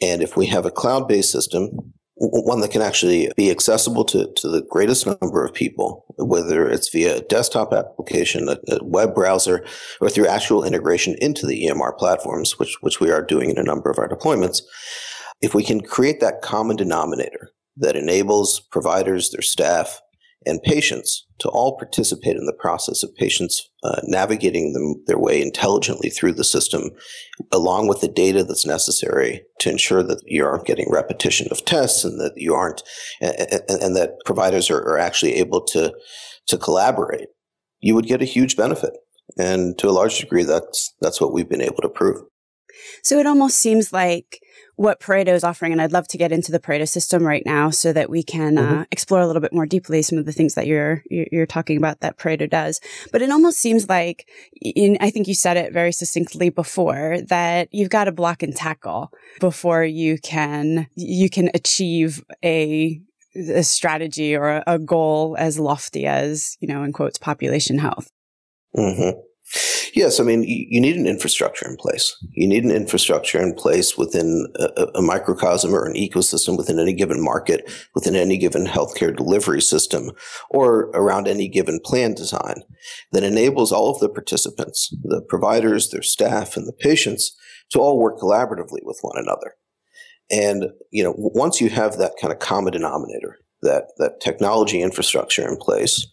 and 0.00 0.22
if 0.22 0.36
we 0.36 0.46
have 0.46 0.66
a 0.66 0.70
cloud 0.70 1.08
based 1.08 1.30
system 1.30 1.94
one 2.22 2.60
that 2.60 2.70
can 2.70 2.82
actually 2.82 3.32
be 3.36 3.50
accessible 3.50 4.04
to, 4.04 4.32
to 4.36 4.48
the 4.48 4.62
greatest 4.62 5.06
number 5.06 5.44
of 5.44 5.52
people, 5.52 6.04
whether 6.18 6.68
it's 6.68 6.88
via 6.88 7.16
a 7.16 7.20
desktop 7.22 7.72
application, 7.72 8.48
a, 8.48 8.58
a, 8.72 8.84
web 8.84 9.12
browser, 9.12 9.64
or 10.00 10.08
through 10.08 10.28
actual 10.28 10.62
integration 10.62 11.16
into 11.20 11.46
the 11.46 11.66
EMR 11.66 11.98
platforms, 11.98 12.58
which, 12.60 12.76
which 12.80 13.00
we 13.00 13.10
are 13.10 13.22
doing 13.22 13.50
in 13.50 13.58
a 13.58 13.64
number 13.64 13.90
of 13.90 13.98
our 13.98 14.08
deployments. 14.08 14.62
If 15.40 15.52
we 15.52 15.64
can 15.64 15.80
create 15.80 16.20
that 16.20 16.42
common 16.42 16.76
denominator 16.76 17.50
that 17.76 17.96
enables 17.96 18.60
providers, 18.60 19.30
their 19.30 19.42
staff, 19.42 20.00
and 20.46 20.62
patients 20.62 21.26
to 21.38 21.48
all 21.48 21.76
participate 21.76 22.36
in 22.36 22.46
the 22.46 22.56
process 22.58 23.02
of 23.02 23.14
patients 23.16 23.68
uh, 23.82 24.00
navigating 24.04 24.72
them, 24.72 25.02
their 25.06 25.18
way 25.18 25.42
intelligently 25.42 26.08
through 26.08 26.32
the 26.32 26.44
system, 26.44 26.90
along 27.50 27.88
with 27.88 28.00
the 28.00 28.08
data 28.08 28.44
that's 28.44 28.66
necessary 28.66 29.42
to 29.60 29.70
ensure 29.70 30.02
that 30.02 30.22
you 30.26 30.44
aren't 30.44 30.66
getting 30.66 30.90
repetition 30.90 31.48
of 31.50 31.64
tests 31.64 32.04
and 32.04 32.20
that 32.20 32.32
you 32.36 32.54
aren't, 32.54 32.82
and, 33.20 33.34
and, 33.68 33.82
and 33.82 33.96
that 33.96 34.12
providers 34.24 34.70
are, 34.70 34.80
are 34.80 34.98
actually 34.98 35.34
able 35.34 35.62
to 35.64 35.92
to 36.48 36.58
collaborate. 36.58 37.28
You 37.80 37.94
would 37.94 38.06
get 38.06 38.22
a 38.22 38.26
huge 38.26 38.56
benefit, 38.56 38.92
and 39.38 39.78
to 39.78 39.88
a 39.88 39.90
large 39.90 40.18
degree, 40.18 40.44
that's 40.44 40.94
that's 41.00 41.20
what 41.20 41.32
we've 41.32 41.48
been 41.48 41.62
able 41.62 41.82
to 41.82 41.88
prove. 41.88 42.22
So 43.02 43.18
it 43.18 43.26
almost 43.26 43.58
seems 43.58 43.92
like 43.92 44.38
what 44.76 45.00
Pareto 45.00 45.28
is 45.28 45.44
offering, 45.44 45.72
and 45.72 45.80
I'd 45.80 45.92
love 45.92 46.08
to 46.08 46.18
get 46.18 46.32
into 46.32 46.50
the 46.50 46.58
Pareto 46.58 46.88
system 46.88 47.24
right 47.24 47.42
now 47.44 47.70
so 47.70 47.92
that 47.92 48.08
we 48.08 48.22
can 48.22 48.56
mm-hmm. 48.56 48.78
uh, 48.80 48.84
explore 48.90 49.20
a 49.20 49.26
little 49.26 49.42
bit 49.42 49.52
more 49.52 49.66
deeply 49.66 50.02
some 50.02 50.18
of 50.18 50.24
the 50.24 50.32
things 50.32 50.54
that 50.54 50.66
you're 50.66 51.02
you're 51.10 51.46
talking 51.46 51.76
about 51.76 52.00
that 52.00 52.18
Pareto 52.18 52.48
does. 52.48 52.80
But 53.12 53.22
it 53.22 53.30
almost 53.30 53.58
seems 53.58 53.88
like, 53.88 54.28
in, 54.60 54.96
I 55.00 55.10
think 55.10 55.28
you 55.28 55.34
said 55.34 55.56
it 55.56 55.72
very 55.72 55.92
succinctly 55.92 56.48
before, 56.48 57.18
that 57.28 57.68
you've 57.70 57.90
got 57.90 58.04
to 58.04 58.12
block 58.12 58.42
and 58.42 58.56
tackle 58.56 59.12
before 59.40 59.84
you 59.84 60.18
can 60.18 60.88
you 60.94 61.28
can 61.28 61.50
achieve 61.54 62.24
a 62.44 63.00
a 63.34 63.62
strategy 63.62 64.34
or 64.34 64.48
a, 64.48 64.64
a 64.66 64.78
goal 64.78 65.36
as 65.38 65.58
lofty 65.58 66.06
as 66.06 66.56
you 66.60 66.68
know 66.68 66.82
in 66.82 66.92
quotes 66.92 67.18
population 67.18 67.78
health. 67.78 68.10
Mm-hmm. 68.76 69.20
Yes, 69.94 70.18
I 70.18 70.22
mean, 70.22 70.42
you 70.44 70.80
need 70.80 70.96
an 70.96 71.06
infrastructure 71.06 71.68
in 71.68 71.76
place. 71.76 72.16
You 72.32 72.48
need 72.48 72.64
an 72.64 72.70
infrastructure 72.70 73.40
in 73.42 73.54
place 73.54 73.98
within 73.98 74.46
a, 74.56 74.86
a, 74.94 75.02
microcosm 75.02 75.74
or 75.74 75.84
an 75.84 75.94
ecosystem 75.94 76.56
within 76.56 76.78
any 76.78 76.94
given 76.94 77.22
market, 77.22 77.70
within 77.94 78.16
any 78.16 78.38
given 78.38 78.66
healthcare 78.66 79.14
delivery 79.14 79.60
system, 79.60 80.12
or 80.48 80.90
around 80.94 81.28
any 81.28 81.46
given 81.46 81.78
plan 81.84 82.14
design 82.14 82.62
that 83.12 83.22
enables 83.22 83.70
all 83.70 83.90
of 83.90 84.00
the 84.00 84.08
participants, 84.08 84.94
the 85.02 85.20
providers, 85.28 85.90
their 85.90 86.02
staff, 86.02 86.56
and 86.56 86.66
the 86.66 86.72
patients 86.72 87.36
to 87.70 87.78
all 87.78 87.98
work 87.98 88.18
collaboratively 88.18 88.80
with 88.84 88.98
one 89.02 89.18
another. 89.18 89.56
And, 90.30 90.70
you 90.90 91.04
know, 91.04 91.14
once 91.16 91.60
you 91.60 91.68
have 91.68 91.98
that 91.98 92.14
kind 92.18 92.32
of 92.32 92.38
common 92.38 92.72
denominator, 92.72 93.38
that, 93.60 93.88
that 93.98 94.20
technology 94.20 94.80
infrastructure 94.80 95.46
in 95.46 95.58
place, 95.58 96.06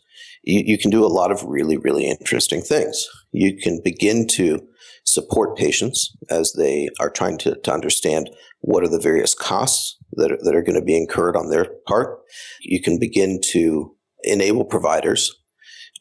you, 0.44 0.64
you 0.66 0.78
can 0.78 0.92
do 0.92 1.06
a 1.06 1.08
lot 1.08 1.32
of 1.32 1.44
really, 1.44 1.78
really 1.78 2.08
interesting 2.08 2.62
things. 2.62 3.08
You 3.32 3.58
can 3.58 3.82
begin 3.84 4.28
to 4.28 4.66
support 5.06 5.58
patients 5.58 6.16
as 6.30 6.54
they 6.54 6.90
are 7.00 7.10
trying 7.10 7.38
to, 7.40 7.56
to 7.56 7.74
understand 7.74 8.30
what 8.62 8.84
are 8.84 8.90
the 8.90 9.00
various 9.00 9.34
costs 9.34 9.98
that 10.14 10.32
are, 10.32 10.38
that 10.44 10.56
are 10.56 10.62
going 10.62 10.80
to 10.80 10.86
be 10.86 10.98
incurred 10.98 11.36
on 11.36 11.50
their 11.50 11.66
part. 11.88 12.20
You 12.62 12.82
can 12.82 13.00
begin 13.00 13.40
to 13.52 13.96
enable 14.24 14.66
providers 14.66 15.36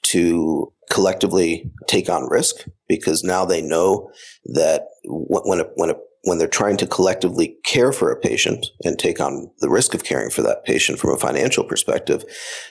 to 0.02 0.72
collectively 0.90 1.70
take 1.86 2.08
on 2.08 2.28
risk 2.28 2.66
because 2.88 3.22
now 3.22 3.44
they 3.44 3.62
know 3.62 4.10
that 4.46 4.88
when 5.04 5.60
a, 5.60 5.64
when 5.76 5.90
a 5.90 5.94
when 6.28 6.38
they're 6.38 6.46
trying 6.46 6.76
to 6.76 6.86
collectively 6.86 7.56
care 7.64 7.92
for 7.92 8.10
a 8.12 8.20
patient 8.20 8.66
and 8.84 8.98
take 8.98 9.20
on 9.20 9.50
the 9.60 9.70
risk 9.70 9.94
of 9.94 10.04
caring 10.04 10.30
for 10.30 10.42
that 10.42 10.64
patient 10.64 10.98
from 10.98 11.10
a 11.10 11.16
financial 11.16 11.64
perspective, 11.64 12.24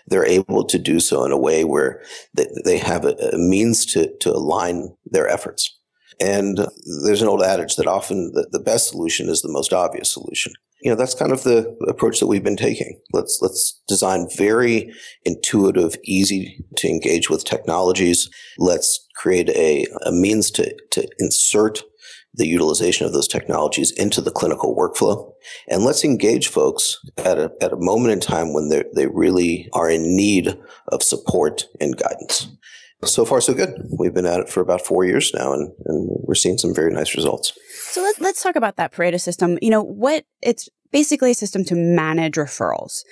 they're 0.08 0.26
able 0.26 0.64
to 0.66 0.78
do 0.78 1.00
so 1.00 1.26
in 1.26 1.32
a 1.32 1.38
way 1.38 1.64
where 1.64 2.02
they, 2.34 2.48
they 2.66 2.78
have 2.78 3.06
a, 3.06 3.16
a 3.34 3.38
means 3.38 3.86
to, 3.86 4.16
to 4.20 4.32
align 4.32 4.96
their 5.06 5.28
efforts. 5.28 5.76
And 6.20 6.68
there's 7.04 7.22
an 7.22 7.28
old 7.28 7.44
adage 7.44 7.76
that 7.76 7.88
often 7.88 8.32
the, 8.34 8.48
the 8.52 8.60
best 8.60 8.90
solution 8.90 9.30
is 9.30 9.42
the 9.42 9.52
most 9.52 9.74
obvious 9.74 10.12
solution. 10.12 10.54
You 10.82 10.92
know, 10.92 10.96
that's 10.96 11.16
kind 11.16 11.32
of 11.32 11.44
the 11.44 11.76
approach 11.88 12.20
that 12.20 12.28
we've 12.28 12.44
been 12.44 12.56
taking. 12.56 13.00
Let's, 13.12 13.40
let's 13.42 13.82
design 13.88 14.28
very 14.36 14.94
intuitive, 15.26 15.96
easy 16.04 16.64
to 16.78 16.88
engage 16.88 17.30
with 17.30 17.46
technologies. 17.46 18.30
Let's 18.60 19.06
create 19.16 19.50
a, 19.50 19.88
a 20.06 20.12
means 20.12 20.52
to, 20.52 20.76
to 20.92 21.08
insert 21.20 21.82
the 22.38 22.48
utilization 22.48 23.06
of 23.06 23.14
those 23.14 23.28
technologies 23.28 23.92
into 23.92 24.22
the 24.22 24.32
clinical 24.32 24.76
workflow. 24.76 25.32
And 25.68 25.84
let's 25.84 26.04
engage 26.04 26.48
folks 26.48 26.98
at 27.18 27.38
a, 27.38 27.52
at 27.62 27.74
a 27.74 27.78
moment 27.78 28.14
in 28.14 28.20
time 28.20 28.54
when 28.54 28.70
they 28.70 29.08
really 29.08 29.70
are 29.74 29.90
in 29.90 30.16
need 30.16 30.58
of 30.90 31.04
support 31.04 31.66
and 31.82 31.98
guidance. 31.98 32.48
So 33.04 33.26
far, 33.26 33.42
so 33.42 33.54
good. 33.54 33.80
We've 34.00 34.14
been 34.14 34.26
at 34.26 34.40
it 34.40 34.50
for 34.50 34.62
about 34.62 34.82
four 34.82 35.06
years 35.06 35.32
now, 35.34 35.54
and, 35.54 35.72
and 35.86 36.10
we're 36.24 36.34
seeing 36.34 36.58
some 36.58 36.74
very 36.74 36.92
nice 36.92 37.16
results. 37.16 37.54
So 37.92 38.02
let's 38.02 38.20
let's 38.20 38.42
talk 38.42 38.56
about 38.56 38.78
that 38.78 38.92
Pareto 38.92 39.22
system. 39.22 39.60
You 39.62 39.70
know, 39.70 39.84
what 39.84 40.26
it's 40.42 40.68
basically 40.92 41.32
a 41.32 41.36
system 41.36 41.64
to 41.66 41.76
manage 41.76 42.36
referrals 42.36 43.04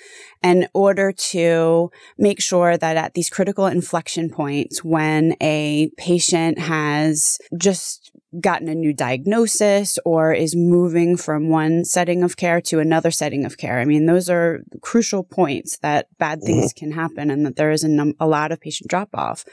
in 0.42 0.68
order 0.74 1.12
to 1.12 1.92
make 2.18 2.42
sure 2.42 2.78
that 2.78 2.98
at 2.98 3.14
these 3.14 3.30
critical 3.30 3.68
inflection 3.68 4.30
points 4.30 4.84
when 4.84 5.36
a 5.42 5.92
patient 5.98 6.58
has 6.58 7.38
just 7.58 8.12
gotten 8.42 8.68
a 8.68 8.76
new 8.76 8.94
diagnosis 8.94 10.00
or 10.06 10.34
is 10.34 10.56
moving 10.56 11.18
from 11.18 11.50
one 11.50 11.86
setting 11.86 12.24
of 12.24 12.38
care 12.38 12.62
to 12.62 12.80
another 12.80 13.12
setting 13.12 13.46
of 13.46 13.58
care. 13.58 13.80
I 13.80 13.86
mean, 13.86 14.06
those 14.06 14.30
are 14.30 14.64
crucial 14.82 15.24
points 15.24 15.78
that 15.80 16.08
bad 16.18 16.42
things 16.42 16.74
mm-hmm. 16.74 16.86
can 16.86 16.92
happen 16.92 17.30
and 17.30 17.46
that 17.46 17.56
there 17.56 17.72
is 17.72 17.84
a, 17.84 17.90
num- 17.90 18.16
a 18.20 18.28
lot 18.28 18.52
of 18.52 18.60
patient 18.60 18.90
drop 18.90 19.10
off. 19.14 19.46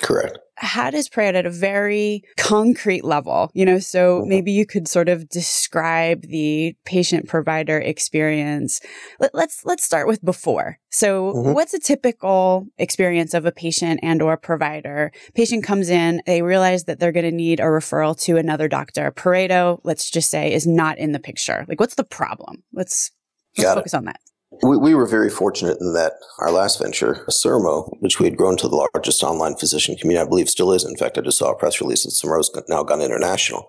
Correct 0.00 0.38
how 0.60 0.90
does 0.90 1.08
Pareto 1.08 1.36
at 1.36 1.46
a 1.46 1.50
very 1.50 2.22
concrete 2.36 3.04
level, 3.04 3.50
you 3.54 3.64
know, 3.64 3.78
so 3.78 4.20
mm-hmm. 4.20 4.28
maybe 4.28 4.52
you 4.52 4.66
could 4.66 4.88
sort 4.88 5.08
of 5.08 5.28
describe 5.28 6.22
the 6.22 6.74
patient 6.84 7.28
provider 7.28 7.78
experience. 7.78 8.80
Let, 9.20 9.28
us 9.28 9.34
let's, 9.34 9.64
let's 9.64 9.84
start 9.84 10.08
with 10.08 10.24
before. 10.24 10.78
So 10.90 11.32
mm-hmm. 11.32 11.52
what's 11.52 11.74
a 11.74 11.78
typical 11.78 12.66
experience 12.76 13.34
of 13.34 13.46
a 13.46 13.52
patient 13.52 14.00
and 14.02 14.20
or 14.20 14.36
provider? 14.36 15.12
Patient 15.34 15.62
comes 15.62 15.90
in, 15.90 16.22
they 16.26 16.42
realize 16.42 16.84
that 16.84 16.98
they're 16.98 17.12
going 17.12 17.24
to 17.24 17.32
need 17.32 17.60
a 17.60 17.64
referral 17.64 18.18
to 18.22 18.36
another 18.36 18.68
doctor. 18.68 19.12
Pareto, 19.12 19.80
let's 19.84 20.10
just 20.10 20.30
say, 20.30 20.52
is 20.52 20.66
not 20.66 20.98
in 20.98 21.12
the 21.12 21.20
picture. 21.20 21.64
Like 21.68 21.78
what's 21.78 21.94
the 21.94 22.04
problem? 22.04 22.64
Let's, 22.72 23.12
let's 23.56 23.74
focus 23.74 23.94
it. 23.94 23.96
on 23.96 24.04
that. 24.06 24.20
We, 24.62 24.76
we 24.76 24.94
were 24.94 25.06
very 25.06 25.30
fortunate 25.30 25.78
in 25.80 25.92
that 25.92 26.14
our 26.38 26.50
last 26.50 26.80
venture, 26.80 27.26
Sermo, 27.30 27.90
which 28.00 28.18
we 28.18 28.26
had 28.26 28.36
grown 28.36 28.56
to 28.58 28.68
the 28.68 28.88
largest 28.94 29.22
online 29.22 29.56
physician 29.56 29.94
community, 29.96 30.24
I 30.24 30.28
believe 30.28 30.48
still 30.48 30.72
is. 30.72 30.84
In 30.84 30.96
fact, 30.96 31.18
I 31.18 31.20
just 31.20 31.38
saw 31.38 31.52
a 31.52 31.56
press 31.56 31.80
release 31.80 32.04
that 32.04 32.12
Sermo's 32.12 32.50
now 32.68 32.82
gone 32.82 33.02
international. 33.02 33.68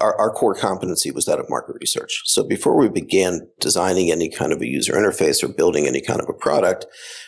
Our, 0.00 0.18
our, 0.18 0.30
core 0.30 0.54
competency 0.54 1.10
was 1.10 1.26
that 1.26 1.38
of 1.38 1.50
market 1.50 1.76
research. 1.78 2.22
So 2.24 2.42
before 2.42 2.78
we 2.78 2.88
began 2.88 3.46
designing 3.60 4.10
any 4.10 4.30
kind 4.30 4.50
of 4.50 4.62
a 4.62 4.66
user 4.66 4.94
interface 4.94 5.44
or 5.44 5.48
building 5.48 5.86
any 5.86 6.00
kind 6.00 6.18
of 6.18 6.30
a 6.30 6.32
product 6.32 6.86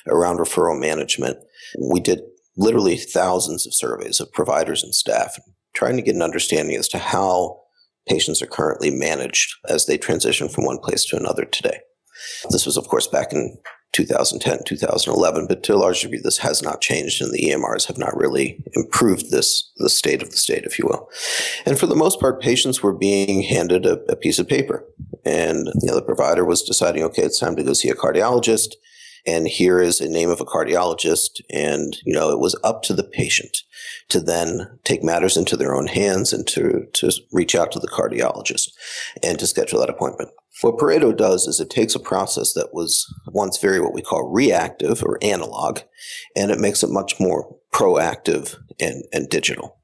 around 0.09 0.38
referral 0.38 0.80
management, 0.80 1.37
we 1.78 2.00
did 2.00 2.23
literally 2.56 2.97
thousands 2.97 3.66
of 3.66 3.75
surveys 3.75 4.18
of 4.18 4.33
providers 4.33 4.83
and 4.83 4.94
staff, 4.94 5.37
trying 5.75 5.97
to 5.97 6.02
get 6.02 6.14
an 6.14 6.23
understanding 6.23 6.75
as 6.75 6.88
to 6.88 6.99
how 6.99 7.61
patients 8.09 8.40
are 8.40 8.47
currently 8.47 8.90
managed 8.90 9.54
as 9.68 9.85
they 9.85 9.99
transition 9.99 10.49
from 10.49 10.64
one 10.64 10.78
place 10.78 11.04
to 11.04 11.16
another 11.18 11.44
today. 11.44 11.80
This 12.50 12.66
was, 12.66 12.76
of 12.76 12.88
course, 12.88 13.07
back 13.07 13.33
in 13.33 13.57
2010, 13.95 14.64
2011, 14.66 15.47
but 15.47 15.62
to 15.62 15.75
a 15.75 15.76
large 15.76 16.02
degree, 16.02 16.21
this 16.23 16.38
has 16.38 16.62
not 16.62 16.81
changed, 16.81 17.23
and 17.23 17.33
the 17.33 17.50
EMRs 17.50 17.87
have 17.87 17.97
not 17.97 18.16
really 18.16 18.62
improved 18.75 19.31
this 19.31 19.73
the 19.76 19.88
state 19.88 20.21
of 20.21 20.31
the 20.31 20.37
state, 20.37 20.64
if 20.64 20.78
you 20.78 20.85
will. 20.87 21.09
And 21.64 21.78
for 21.78 21.87
the 21.87 21.95
most 21.95 22.21
part, 22.21 22.43
patients 22.43 22.83
were 22.83 22.93
being 22.93 23.43
handed 23.43 23.87
a, 23.87 24.00
a 24.11 24.16
piece 24.16 24.40
of 24.40 24.49
paper, 24.49 24.85
and 25.25 25.69
you 25.81 25.88
know, 25.88 25.95
the 25.95 26.02
provider 26.02 26.45
was 26.45 26.62
deciding, 26.62 27.04
okay, 27.04 27.23
it's 27.23 27.38
time 27.38 27.54
to 27.57 27.62
go 27.62 27.73
see 27.73 27.88
a 27.88 27.95
cardiologist, 27.95 28.75
and 29.26 29.47
here 29.47 29.81
is 29.81 30.00
a 30.00 30.09
name 30.09 30.28
of 30.28 30.40
a 30.40 30.45
cardiologist, 30.45 31.40
and 31.50 31.97
you 32.04 32.12
know, 32.12 32.31
it 32.31 32.40
was 32.40 32.59
up 32.64 32.83
to 32.83 32.95
the 32.95 33.04
patient 33.04 33.59
to 34.09 34.21
then 34.21 34.78
take 34.83 35.04
matters 35.04 35.37
into 35.37 35.57
their 35.57 35.75
own 35.75 35.87
hands 35.87 36.33
and 36.33 36.49
to 36.49 36.87
to 36.95 37.12
reach 37.33 37.54
out 37.54 37.71
to 37.73 37.78
the 37.78 37.88
cardiologist 37.88 38.71
and 39.23 39.38
to 39.38 39.47
schedule 39.47 39.78
that 39.81 39.90
appointment. 39.90 40.31
What 40.62 40.78
Pareto 40.78 41.16
does 41.16 41.46
is 41.46 41.61
it 41.61 41.70
takes 41.70 41.94
a 41.94 42.00
process 42.00 42.52
that 42.54 42.73
was 42.73 43.06
once 43.26 43.58
very 43.58 43.80
what 43.80 43.92
we 43.92 44.02
call 44.02 44.30
reactive 44.30 45.02
or 45.02 45.18
analog, 45.23 45.80
and 46.37 46.50
it 46.50 46.61
makes 46.61 46.82
it 46.82 46.90
much 46.90 47.18
more 47.18 47.56
proactive 47.73 48.56
and, 48.80 49.04
and 49.12 49.28
digital. 49.28 49.78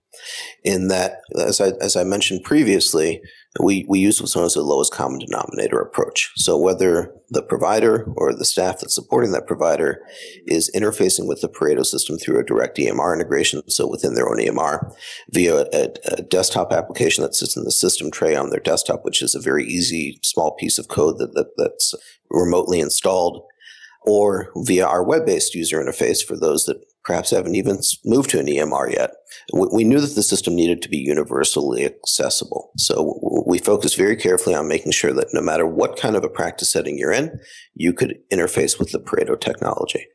In 0.64 0.88
that, 0.88 1.20
as 1.38 1.60
I, 1.60 1.68
as 1.80 1.96
I 1.96 2.04
mentioned 2.04 2.44
previously, 2.44 3.20
we, 3.58 3.84
we 3.88 3.98
use 3.98 4.20
what's 4.20 4.36
known 4.36 4.44
as 4.44 4.54
the 4.54 4.62
lowest 4.62 4.92
common 4.92 5.18
denominator 5.18 5.80
approach. 5.80 6.30
So 6.36 6.56
whether 6.56 7.12
the 7.30 7.42
provider 7.42 8.06
or 8.16 8.32
the 8.32 8.44
staff 8.44 8.78
that's 8.78 8.94
supporting 8.94 9.32
that 9.32 9.48
provider 9.48 10.00
is 10.46 10.70
interfacing 10.74 11.26
with 11.26 11.40
the 11.40 11.48
Pareto 11.48 11.84
system 11.84 12.16
through 12.16 12.38
a 12.38 12.44
direct 12.44 12.78
EMR 12.78 13.12
integration, 13.12 13.68
so 13.68 13.88
within 13.88 14.14
their 14.14 14.28
own 14.28 14.38
EMR, 14.38 14.94
via 15.30 15.64
a, 15.72 15.88
a 16.04 16.22
desktop 16.22 16.72
application 16.72 17.22
that 17.22 17.34
sits 17.34 17.56
in 17.56 17.64
the 17.64 17.72
system 17.72 18.10
tray 18.10 18.36
on 18.36 18.50
their 18.50 18.60
desktop, 18.60 19.04
which 19.04 19.20
is 19.20 19.34
a 19.34 19.40
very 19.40 19.64
easy 19.64 20.20
small 20.22 20.54
piece 20.54 20.78
of 20.78 20.86
code 20.86 21.18
that, 21.18 21.34
that 21.34 21.48
that's 21.56 21.94
remotely 22.30 22.78
installed, 22.78 23.42
or 24.06 24.52
via 24.56 24.86
our 24.86 25.02
web-based 25.02 25.54
user 25.54 25.82
interface 25.82 26.24
for 26.24 26.36
those 26.36 26.66
that 26.66 26.80
perhaps 27.04 27.30
haven't 27.30 27.54
even 27.54 27.78
moved 28.04 28.30
to 28.30 28.38
an 28.38 28.46
EMR 28.46 28.92
yet. 28.92 29.10
We 29.72 29.84
knew 29.84 30.00
that 30.00 30.14
the 30.14 30.22
system 30.22 30.54
needed 30.54 30.82
to 30.82 30.88
be 30.88 30.98
universally 30.98 31.84
accessible. 31.84 32.72
So 32.76 33.42
we 33.46 33.58
focused 33.58 33.96
very 33.96 34.16
carefully 34.16 34.54
on 34.54 34.68
making 34.68 34.92
sure 34.92 35.12
that 35.12 35.32
no 35.32 35.40
matter 35.40 35.66
what 35.66 35.98
kind 35.98 36.16
of 36.16 36.24
a 36.24 36.28
practice 36.28 36.70
setting 36.70 36.98
you're 36.98 37.12
in, 37.12 37.40
you 37.74 37.92
could 37.92 38.18
interface 38.32 38.78
with 38.78 38.92
the 38.92 38.98
Pareto 38.98 39.40
technology. 39.40 40.06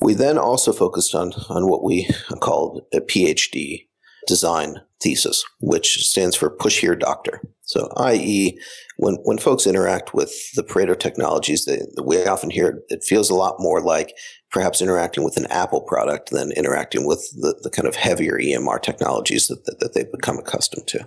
We 0.00 0.14
then 0.14 0.38
also 0.38 0.72
focused 0.72 1.14
on, 1.14 1.32
on 1.48 1.68
what 1.68 1.84
we 1.84 2.08
called 2.40 2.82
a 2.92 3.00
PhD 3.00 3.86
design 4.26 4.76
thesis, 5.02 5.44
which 5.60 6.06
stands 6.06 6.36
for 6.36 6.50
push 6.50 6.80
here 6.80 6.96
doctor. 6.96 7.40
So, 7.62 7.92
i.e., 7.96 8.58
when, 8.96 9.16
when 9.24 9.38
folks 9.38 9.66
interact 9.66 10.14
with 10.14 10.32
the 10.54 10.62
Pareto 10.62 10.98
technologies, 10.98 11.64
they, 11.64 11.80
we 12.02 12.24
often 12.24 12.50
hear 12.50 12.82
it 12.88 13.02
feels 13.04 13.30
a 13.30 13.34
lot 13.34 13.56
more 13.58 13.80
like 13.80 14.14
perhaps 14.52 14.82
interacting 14.82 15.24
with 15.24 15.36
an 15.36 15.46
Apple 15.46 15.80
product 15.80 16.30
than 16.30 16.52
interacting 16.52 17.06
with 17.06 17.28
the, 17.40 17.58
the 17.62 17.70
kind 17.70 17.88
of 17.88 17.96
heavier 17.96 18.38
EMR 18.38 18.80
technologies 18.80 19.48
that, 19.48 19.64
that, 19.64 19.80
that 19.80 19.94
they've 19.94 20.12
become 20.12 20.38
accustomed 20.38 20.86
to. 20.88 20.98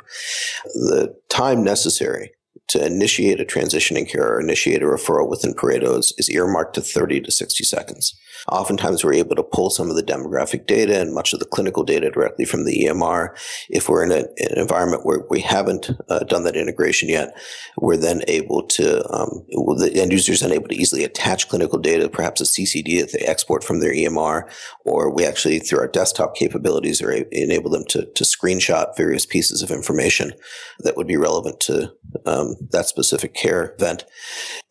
The 0.74 1.16
time 1.30 1.64
necessary 1.64 2.32
to 2.68 2.86
initiate 2.86 3.40
a 3.40 3.46
transition 3.46 3.98
in 3.98 4.06
care 4.06 4.34
or 4.34 4.42
initiate 4.42 4.82
a 4.82 4.86
referral 4.86 5.30
within 5.30 5.54
Pareto 5.54 5.98
is, 6.00 6.14
is 6.18 6.30
earmarked 6.30 6.76
to 6.76 6.82
30 6.82 7.22
to 7.22 7.32
60 7.32 7.64
seconds. 7.64 8.20
Oftentimes, 8.52 9.04
we're 9.04 9.14
able 9.14 9.36
to 9.36 9.44
pull 9.44 9.70
some 9.70 9.90
of 9.90 9.96
the 9.96 10.04
demographic 10.04 10.68
data 10.68 11.00
and 11.00 11.14
much 11.14 11.34
of 11.34 11.40
the 11.40 11.46
clinical 11.46 11.84
data 11.84 12.12
directly 12.12 12.46
from 12.46 12.66
the 12.66 12.86
EMR. 12.86 13.30
If 13.70 13.90
we're 13.90 14.04
in 14.04 14.12
a, 14.12 14.26
an 14.38 14.58
environment 14.58 15.06
where 15.06 15.24
we 15.30 15.42
haven't 15.42 15.90
uh, 16.10 16.20
done 16.20 16.44
that 16.44 16.56
integration 16.56 17.10
yet, 17.10 17.36
we're 17.78 17.98
then 17.98 18.22
able 18.28 18.64
to, 18.68 19.04
um, 19.12 19.46
the 19.50 19.92
end 19.96 20.12
users 20.12 20.42
then 20.42 20.52
able 20.52 20.68
to 20.68 20.76
easily 20.76 21.04
attach 21.04 21.50
clinical 21.50 21.80
data, 21.80 22.08
perhaps 22.08 22.42
a 22.42 22.44
CCD 22.44 23.00
that 23.00 23.12
they 23.14 23.26
export 23.26 23.64
from 23.64 23.80
their 23.80 23.94
EMR, 23.94 24.50
or 24.86 25.14
we 25.14 25.26
actually, 25.26 25.60
through 25.60 25.80
our 25.80 25.88
desktop 25.88 26.36
capabilities, 26.36 27.02
are 27.02 27.12
a- 27.12 27.26
enable 27.32 27.72
them 27.72 27.86
to, 27.90 28.06
to 28.06 28.24
screenshot 28.24 28.96
various 28.96 29.26
pieces 29.26 29.64
of 29.64 29.72
information 29.72 30.34
that 30.80 30.98
would 30.98 31.08
be 31.08 31.18
relevant 31.18 31.60
to 31.62 31.92
um, 32.26 32.45
Um, 32.46 32.56
that 32.72 32.88
specific 32.88 33.34
care 33.34 33.74
event. 33.78 34.06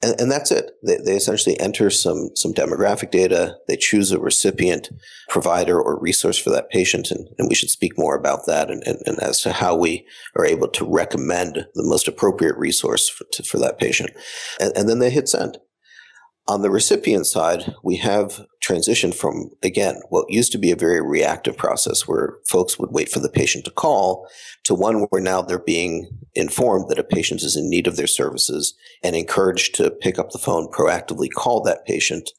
And, 0.02 0.20
and 0.20 0.30
that's 0.30 0.50
it. 0.50 0.72
They, 0.84 0.96
they 0.96 1.16
essentially 1.16 1.58
enter 1.60 1.90
some, 1.90 2.30
some 2.34 2.52
demographic 2.52 3.10
data 3.10 3.56
they 3.68 3.76
choose 3.76 4.12
a 4.12 4.18
recipient 4.18 4.90
provider 5.28 5.80
or 5.80 5.98
resource 6.00 6.38
for 6.38 6.50
that 6.50 6.70
patient. 6.70 7.10
And, 7.10 7.28
and 7.38 7.48
we 7.48 7.54
should 7.54 7.70
speak 7.70 7.98
more 7.98 8.16
about 8.16 8.46
that 8.46 8.70
and, 8.70 8.82
and, 8.86 8.98
and, 9.06 9.22
as 9.22 9.40
to 9.42 9.52
how 9.52 9.76
we 9.76 10.06
are 10.36 10.44
able 10.44 10.68
to 10.68 10.84
recommend 10.84 11.66
the 11.74 11.84
most 11.84 12.08
appropriate 12.08 12.56
resource 12.56 13.08
for, 13.08 13.24
to, 13.32 13.42
for 13.42 13.58
that 13.58 13.78
patient. 13.78 14.10
And, 14.60 14.76
and 14.76 14.88
then 14.88 14.98
they 14.98 15.10
hit 15.10 15.28
send. 15.28 15.58
On 16.46 16.60
the 16.60 16.70
recipient 16.70 17.26
side, 17.26 17.74
we 17.82 17.96
have 17.96 18.44
transitioned 18.62 19.14
from, 19.14 19.50
again, 19.62 20.00
what 20.10 20.30
used 20.30 20.52
to 20.52 20.58
be 20.58 20.70
a 20.70 20.76
very 20.76 21.00
reactive 21.00 21.56
process 21.56 22.06
where 22.06 22.36
folks 22.46 22.78
would 22.78 22.92
wait 22.92 23.08
for 23.08 23.20
the 23.20 23.30
patient 23.30 23.64
to 23.64 23.70
call 23.70 24.28
to 24.64 24.74
one 24.74 25.06
where 25.08 25.22
now 25.22 25.40
they're 25.40 25.58
being 25.58 26.06
informed 26.34 26.90
that 26.90 26.98
a 26.98 27.04
patient 27.04 27.42
is 27.42 27.56
in 27.56 27.70
need 27.70 27.86
of 27.86 27.96
their 27.96 28.06
services 28.06 28.74
and 29.02 29.16
encouraged 29.16 29.74
to 29.76 29.90
pick 29.90 30.18
up 30.18 30.32
the 30.32 30.38
phone, 30.38 30.68
proactively 30.68 31.30
call 31.30 31.62
that 31.62 31.86
patient 31.86 32.30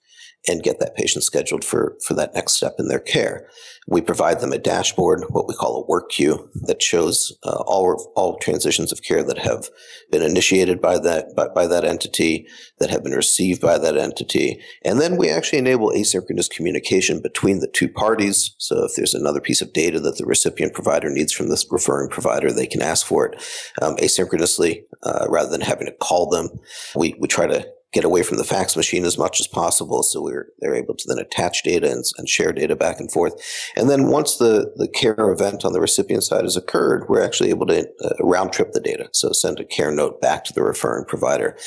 and 0.47 0.63
get 0.63 0.79
that 0.79 0.95
patient 0.95 1.23
scheduled 1.23 1.63
for, 1.63 1.97
for 2.05 2.13
that 2.13 2.33
next 2.33 2.53
step 2.53 2.75
in 2.79 2.87
their 2.87 2.99
care. 2.99 3.49
We 3.87 4.01
provide 4.01 4.39
them 4.39 4.51
a 4.51 4.57
dashboard, 4.57 5.25
what 5.29 5.47
we 5.47 5.53
call 5.53 5.77
a 5.77 5.85
work 5.85 6.09
queue, 6.09 6.49
that 6.63 6.81
shows 6.81 7.31
uh, 7.43 7.61
all 7.67 8.11
all 8.15 8.37
transitions 8.39 8.91
of 8.91 9.03
care 9.03 9.23
that 9.23 9.37
have 9.37 9.69
been 10.11 10.23
initiated 10.23 10.81
by 10.81 10.97
that 10.99 11.35
by, 11.35 11.49
by, 11.49 11.67
that 11.67 11.85
entity, 11.85 12.47
that 12.79 12.89
have 12.89 13.03
been 13.03 13.13
received 13.13 13.61
by 13.61 13.77
that 13.77 13.95
entity, 13.95 14.59
and 14.83 14.99
then 14.99 15.17
we 15.17 15.29
actually 15.29 15.59
enable 15.59 15.91
asynchronous 15.91 16.49
communication 16.49 17.21
between 17.21 17.59
the 17.59 17.67
two 17.67 17.87
parties. 17.87 18.55
So 18.57 18.85
if 18.85 18.95
there's 18.95 19.13
another 19.13 19.39
piece 19.39 19.61
of 19.61 19.71
data 19.71 19.99
that 19.99 20.17
the 20.17 20.25
recipient 20.25 20.73
provider 20.73 21.11
needs 21.11 21.31
from 21.31 21.49
this 21.49 21.65
referring 21.69 22.09
provider, 22.09 22.51
they 22.51 22.67
can 22.67 22.81
ask 22.81 23.05
for 23.05 23.27
it 23.27 23.35
um, 23.83 23.95
asynchronously 23.97 24.81
uh, 25.03 25.27
rather 25.29 25.51
than 25.51 25.61
having 25.61 25.85
to 25.85 25.93
call 25.93 26.27
them. 26.27 26.49
We 26.95 27.15
we 27.19 27.27
try 27.27 27.45
to 27.45 27.67
get 27.95 28.03
away 28.03 28.21
from 28.23 28.37
the 28.37 28.43
fax 28.43 28.75
machine 28.75 29.05
as 29.05 29.17
much 29.17 29.39
as 29.39 29.47
possible. 29.47 30.03
So 30.03 30.21
we're 30.21 30.49
they're 30.59 30.75
able 30.75 30.95
to 30.95 31.05
then 31.07 31.17
attach 31.17 31.63
data 31.63 31.89
and, 31.89 32.03
and, 32.17 32.27
share 32.27 32.51
data 32.51 32.75
back 32.75 32.99
and 32.99 33.09
forth. 33.09 33.33
And 33.77 33.89
then 33.89 34.09
once 34.09 34.35
the, 34.37 34.73
the 34.75 34.89
care 34.89 35.31
event 35.31 35.63
on 35.63 35.71
the 35.71 35.79
recipient 35.79 36.23
side 36.23 36.43
has 36.43 36.57
occurred, 36.57 37.05
we're 37.07 37.23
actually 37.23 37.51
able 37.51 37.65
to 37.67 37.87
uh, 38.03 38.09
round 38.19 38.51
trip 38.51 38.73
the 38.73 38.81
data. 38.81 39.07
So 39.13 39.31
send 39.31 39.61
a 39.61 39.63
care 39.63 39.91
note 39.91 40.19
back 40.19 40.43
to 40.43 40.53
the 40.53 40.61
referring 40.61 41.05
provider. 41.05 41.57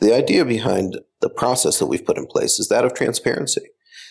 The 0.00 0.14
idea 0.14 0.44
behind 0.44 1.00
the 1.20 1.28
process 1.28 1.80
that 1.80 1.86
we've 1.86 2.06
put 2.06 2.18
in 2.18 2.26
place 2.26 2.60
is 2.60 2.68
that 2.68 2.84
of 2.84 2.94
transparency. 2.94 3.62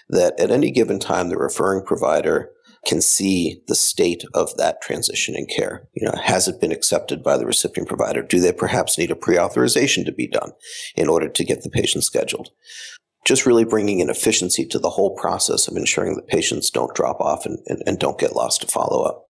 That 0.09 0.37
at 0.37 0.51
any 0.51 0.71
given 0.71 0.99
time, 0.99 1.29
the 1.29 1.37
referring 1.37 1.85
provider 1.85 2.51
can 2.85 3.01
see 3.01 3.61
the 3.67 3.75
state 3.75 4.23
of 4.33 4.55
that 4.57 4.81
transition 4.81 5.35
in 5.35 5.45
care. 5.45 5.87
You 5.93 6.07
know, 6.07 6.19
has 6.21 6.47
it 6.47 6.59
been 6.59 6.71
accepted 6.71 7.21
by 7.21 7.37
the 7.37 7.45
recipient 7.45 7.87
provider? 7.87 8.21
Do 8.23 8.39
they 8.39 8.51
perhaps 8.51 8.97
need 8.97 9.11
a 9.11 9.15
pre-authorization 9.15 10.03
to 10.05 10.11
be 10.11 10.27
done 10.27 10.51
in 10.95 11.07
order 11.07 11.29
to 11.29 11.43
get 11.43 11.61
the 11.61 11.69
patient 11.69 12.03
scheduled? 12.03 12.49
Just 13.23 13.45
really 13.45 13.65
bringing 13.65 14.01
an 14.01 14.09
efficiency 14.09 14.65
to 14.65 14.79
the 14.79 14.89
whole 14.89 15.15
process 15.15 15.67
of 15.67 15.77
ensuring 15.77 16.15
that 16.15 16.27
patients 16.27 16.71
don't 16.71 16.95
drop 16.95 17.21
off 17.21 17.45
and, 17.45 17.59
and, 17.67 17.83
and 17.85 17.99
don't 17.99 18.19
get 18.19 18.35
lost 18.35 18.61
to 18.61 18.67
follow 18.67 19.03
up. 19.03 19.27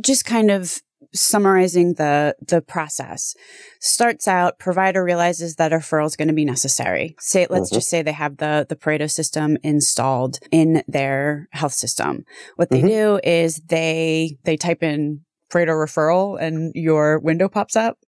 Just 0.00 0.24
kind 0.24 0.50
of 0.50 0.80
summarizing 1.12 1.94
the 1.94 2.34
the 2.46 2.60
process 2.60 3.34
starts 3.80 4.28
out 4.28 4.58
provider 4.58 5.02
realizes 5.02 5.56
that 5.56 5.72
a 5.72 5.76
referral 5.76 6.06
is 6.06 6.16
going 6.16 6.28
to 6.28 6.34
be 6.34 6.44
necessary 6.44 7.14
say 7.18 7.46
let's 7.50 7.68
mm-hmm. 7.68 7.76
just 7.76 7.88
say 7.88 8.02
they 8.02 8.12
have 8.12 8.36
the 8.36 8.66
the 8.68 8.76
pareto 8.76 9.10
system 9.10 9.56
installed 9.62 10.38
in 10.50 10.82
their 10.86 11.48
health 11.52 11.72
system 11.72 12.24
what 12.56 12.70
they 12.70 12.78
mm-hmm. 12.78 12.88
do 12.88 13.20
is 13.24 13.56
they 13.68 14.36
they 14.44 14.56
type 14.56 14.82
in 14.82 15.20
pareto 15.50 15.72
referral 15.72 16.40
and 16.40 16.72
your 16.74 17.18
window 17.18 17.48
pops 17.48 17.76
up 17.76 17.98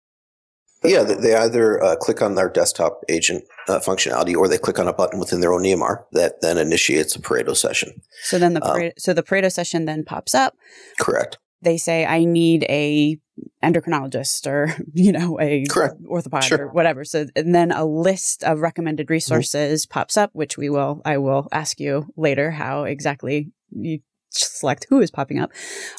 yeah, 0.85 1.05
they 1.05 1.37
either 1.37 1.81
uh, 1.81 1.95
click 1.95 2.21
on 2.23 2.35
their 2.35 2.49
desktop 2.49 3.03
agent 3.09 3.45
uh, 3.69 3.79
functionality, 3.79 4.35
or 4.35 4.49
they 4.49 4.59
click 4.59 4.81
on 4.81 4.89
a 4.89 4.93
button 4.93 5.21
within 5.21 5.41
their 5.41 5.53
own 5.53 5.63
EMR 5.63 6.03
that 6.11 6.41
then 6.41 6.59
initiates 6.59 7.15
a 7.15 7.21
Pareto 7.21 7.57
session. 7.57 8.03
So 8.25 8.37
then 8.37 8.55
the 8.55 8.61
Pareto, 8.61 8.87
um, 8.87 8.93
so 8.99 9.15
the 9.15 9.23
Pareto 9.23 9.53
session 9.53 9.85
then 9.85 10.03
pops 10.03 10.35
up. 10.35 10.57
Correct 10.99 11.39
they 11.62 11.78
say 11.78 12.04
I 12.04 12.25
need 12.25 12.64
a 12.64 13.19
endocrinologist 13.64 14.47
or 14.47 14.75
you 14.92 15.12
know 15.12 15.40
a 15.40 15.64
Correct. 15.69 16.02
orthopod 16.04 16.42
sure. 16.42 16.66
or 16.66 16.73
whatever. 16.73 17.04
So 17.04 17.26
and 17.35 17.54
then 17.54 17.73
a 17.73 17.85
list 17.85 18.45
of 18.45 18.61
recommended 18.61 19.07
mm-hmm. 19.07 19.14
resources 19.14 19.87
mm-hmm. 19.87 19.92
pops 19.92 20.16
up, 20.16 20.31
which 20.33 20.57
we 20.57 20.69
will 20.69 21.00
I 21.04 21.19
will 21.19 21.49
ask 21.52 21.81
you 21.81 22.07
later 22.16 22.50
how 22.50 22.85
exactly 22.85 23.52
you 23.71 24.00
select 24.31 24.87
who 24.88 25.00
is 25.00 25.11
popping 25.11 25.38
up. 25.38 25.50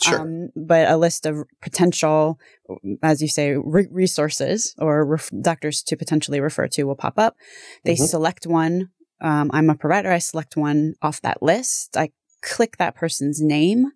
Sure. 0.02 0.22
Um, 0.22 0.50
but 0.56 0.90
a 0.90 0.98
list 0.98 1.26
of 1.26 1.46
potential, 1.62 2.40
as 3.02 3.22
you 3.22 3.28
say, 3.28 3.56
re- 3.56 3.88
resources 3.92 4.74
or 4.80 5.06
ref- 5.06 5.30
doctors 5.42 5.84
to 5.84 5.96
potentially 5.96 6.40
refer 6.40 6.68
to 6.70 6.84
will 6.84 6.96
pop 6.96 7.18
up. 7.18 7.36
They 7.86 7.94
mm-hmm. 7.94 8.06
select 8.06 8.48
one. 8.48 8.90
Um, 9.22 9.52
I'm 9.54 9.70
a 9.70 9.76
provider. 9.76 10.12
I 10.12 10.18
select 10.18 10.58
one 10.58 10.96
off 11.02 11.22
that 11.22 11.42
list. 11.42 11.96
I 11.96 12.10
click 12.44 12.78
that 12.78 12.96
person's 12.96 13.42
name, 13.42 13.92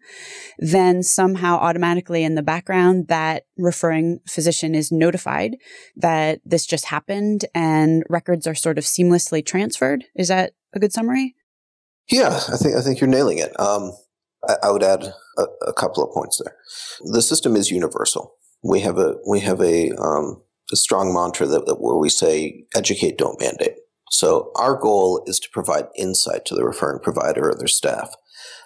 then 0.58 1.04
somehow 1.04 1.58
automatically 1.58 2.24
in 2.24 2.36
the 2.36 2.42
background, 2.42 3.08
that 3.08 3.44
referring 3.58 4.20
physician 4.28 4.74
is 4.74 4.92
notified 4.92 5.58
that 5.96 6.40
this 6.46 6.66
just 6.66 6.86
happened 6.86 7.46
and 7.54 8.04
records 8.10 8.48
are 8.48 8.56
sort 8.56 8.78
of 8.78 8.86
seamlessly 8.86 9.46
transferred. 9.46 10.06
Is 10.16 10.30
that 10.30 10.54
a 10.74 10.80
good 10.80 10.94
summary? 10.94 11.36
Yeah, 12.10 12.40
I 12.52 12.58
think 12.58 12.76
I 12.76 12.82
think 12.82 13.02
you're 13.02 13.10
nailing 13.10 13.40
it. 13.40 13.58
Um, 13.60 13.92
I, 14.48 14.56
I, 14.64 14.72
would 14.72 14.84
add 14.84 15.04
a, 15.38 15.44
a, 15.68 15.74
couple 15.74 16.04
of 16.04 16.14
points 16.14 16.42
there. 16.42 16.56
The 17.12 17.22
system 17.22 17.56
is 17.56 17.70
universal. 17.70 18.36
We 18.64 18.80
have 18.82 18.98
a 18.98 19.16
we 19.28 19.42
have 19.42 19.60
a, 19.60 19.92
um, 19.92 20.42
a 20.72 20.78
strong 20.78 21.14
mantra 21.14 21.48
that, 21.48 21.66
that 21.66 21.82
where 21.82 21.98
we 21.98 22.10
say 22.10 22.66
educate, 22.74 23.18
don't 23.18 23.40
mandate. 23.42 23.76
So 24.10 24.52
our 24.56 24.76
goal 24.76 25.22
is 25.26 25.40
to 25.42 25.50
provide 25.50 25.88
insight 25.96 26.46
to 26.46 26.56
the 26.56 26.64
referring 26.64 27.00
provider 27.00 27.50
or 27.50 27.56
their 27.56 27.68
staff. 27.68 28.16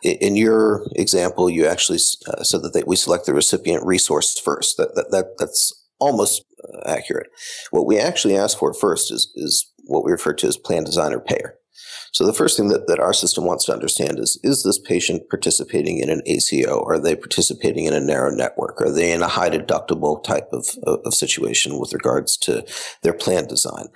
In 0.03 0.35
your 0.35 0.87
example, 0.95 1.49
you 1.49 1.65
actually 1.65 1.99
uh, 2.27 2.43
said 2.43 2.63
that 2.63 2.73
they, 2.73 2.83
we 2.85 2.95
select 2.95 3.25
the 3.25 3.33
recipient 3.33 3.85
resource 3.85 4.39
first. 4.39 4.77
That, 4.77 4.95
that, 4.95 5.11
that 5.11 5.37
that's 5.37 5.73
almost 5.99 6.43
uh, 6.63 6.89
accurate. 6.89 7.27
What 7.69 7.85
we 7.85 7.99
actually 7.99 8.35
ask 8.35 8.57
for 8.57 8.73
first 8.73 9.11
is 9.11 9.31
is 9.35 9.71
what 9.85 10.03
we 10.03 10.11
refer 10.11 10.33
to 10.33 10.47
as 10.47 10.57
plan 10.57 10.83
designer 10.83 11.19
payer. 11.19 11.55
So 12.13 12.25
the 12.25 12.33
first 12.33 12.57
thing 12.57 12.67
that, 12.69 12.87
that 12.87 12.99
our 12.99 13.13
system 13.13 13.45
wants 13.45 13.65
to 13.65 13.73
understand 13.73 14.19
is, 14.19 14.37
is 14.43 14.63
this 14.63 14.77
patient 14.77 15.29
participating 15.29 15.99
in 15.99 16.09
an 16.09 16.21
ACO? 16.25 16.83
Are 16.85 16.99
they 16.99 17.15
participating 17.15 17.85
in 17.85 17.93
a 17.93 18.01
narrow 18.01 18.31
network? 18.31 18.81
Are 18.81 18.91
they 18.91 19.11
in 19.11 19.21
a 19.21 19.29
high 19.29 19.49
deductible 19.49 20.21
type 20.21 20.49
of, 20.51 20.67
of, 20.83 20.99
of 21.05 21.13
situation 21.13 21.79
with 21.79 21.93
regards 21.93 22.35
to 22.37 22.65
their 23.01 23.13
plan 23.13 23.47
design? 23.47 23.87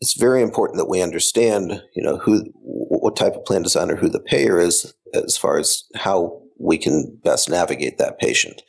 It's 0.00 0.18
very 0.18 0.42
important 0.42 0.78
that 0.78 0.88
we 0.88 1.02
understand, 1.02 1.82
you 1.94 2.02
know, 2.02 2.18
who, 2.18 2.44
what 2.62 3.16
type 3.16 3.34
of 3.34 3.44
plan 3.44 3.62
designer, 3.62 3.96
who 3.96 4.08
the 4.08 4.20
payer 4.20 4.60
is, 4.60 4.94
as 5.14 5.36
far 5.36 5.58
as 5.58 5.84
how 5.96 6.40
we 6.60 6.78
can 6.78 7.18
best 7.24 7.48
navigate 7.48 7.98
that 7.98 8.18
patient. 8.18 8.62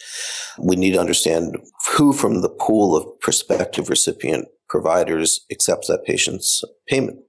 We 0.57 0.75
need 0.75 0.93
to 0.93 0.99
understand 0.99 1.57
who 1.95 2.13
from 2.13 2.41
the 2.41 2.49
pool 2.49 2.95
of 2.95 3.19
prospective 3.19 3.89
recipient 3.89 4.47
providers 4.69 5.45
accepts 5.51 5.87
that 5.87 6.05
patient's 6.05 6.63
payment. 6.87 7.19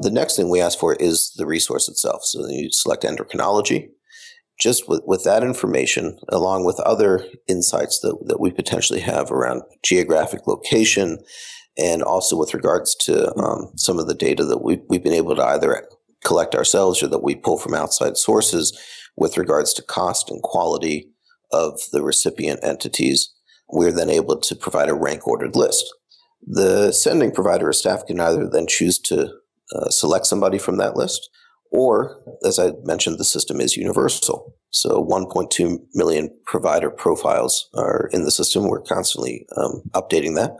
The 0.00 0.10
next 0.10 0.36
thing 0.36 0.48
we 0.48 0.60
ask 0.60 0.78
for 0.78 0.94
is 0.94 1.32
the 1.36 1.46
resource 1.46 1.88
itself. 1.88 2.22
So 2.24 2.46
you 2.48 2.70
select 2.72 3.04
endocrinology. 3.04 3.88
Just 4.58 4.88
with, 4.88 5.00
with 5.06 5.24
that 5.24 5.42
information, 5.42 6.18
along 6.28 6.66
with 6.66 6.78
other 6.80 7.24
insights 7.48 8.00
that, 8.00 8.14
that 8.26 8.40
we 8.40 8.50
potentially 8.50 9.00
have 9.00 9.30
around 9.30 9.62
geographic 9.82 10.46
location, 10.46 11.18
and 11.80 12.02
also 12.02 12.36
with 12.36 12.54
regards 12.54 12.94
to 12.94 13.34
um, 13.36 13.72
some 13.76 13.98
of 13.98 14.06
the 14.06 14.14
data 14.14 14.44
that 14.44 14.62
we, 14.62 14.80
we've 14.88 15.02
been 15.02 15.12
able 15.12 15.34
to 15.34 15.42
either 15.42 15.88
collect 16.24 16.54
ourselves 16.54 17.02
or 17.02 17.08
that 17.08 17.22
we 17.22 17.34
pull 17.34 17.58
from 17.58 17.74
outside 17.74 18.16
sources 18.16 18.78
with 19.16 19.38
regards 19.38 19.72
to 19.74 19.82
cost 19.82 20.30
and 20.30 20.42
quality 20.42 21.10
of 21.52 21.80
the 21.92 22.02
recipient 22.02 22.60
entities, 22.62 23.32
we're 23.68 23.92
then 23.92 24.10
able 24.10 24.38
to 24.38 24.54
provide 24.54 24.88
a 24.88 24.94
rank 24.94 25.26
ordered 25.26 25.56
list. 25.56 25.84
The 26.46 26.92
sending 26.92 27.32
provider 27.32 27.68
or 27.68 27.72
staff 27.72 28.06
can 28.06 28.20
either 28.20 28.48
then 28.48 28.66
choose 28.66 28.98
to 29.00 29.30
uh, 29.74 29.88
select 29.88 30.26
somebody 30.26 30.58
from 30.58 30.78
that 30.78 30.96
list, 30.96 31.28
or 31.70 32.22
as 32.44 32.58
I 32.58 32.72
mentioned, 32.84 33.18
the 33.18 33.24
system 33.24 33.60
is 33.60 33.76
universal. 33.76 34.54
So 34.70 35.04
1.2 35.04 35.78
million 35.94 36.30
provider 36.46 36.90
profiles 36.90 37.68
are 37.74 38.08
in 38.12 38.24
the 38.24 38.30
system. 38.30 38.68
We're 38.68 38.82
constantly 38.82 39.46
um, 39.56 39.82
updating 39.94 40.34
that 40.36 40.56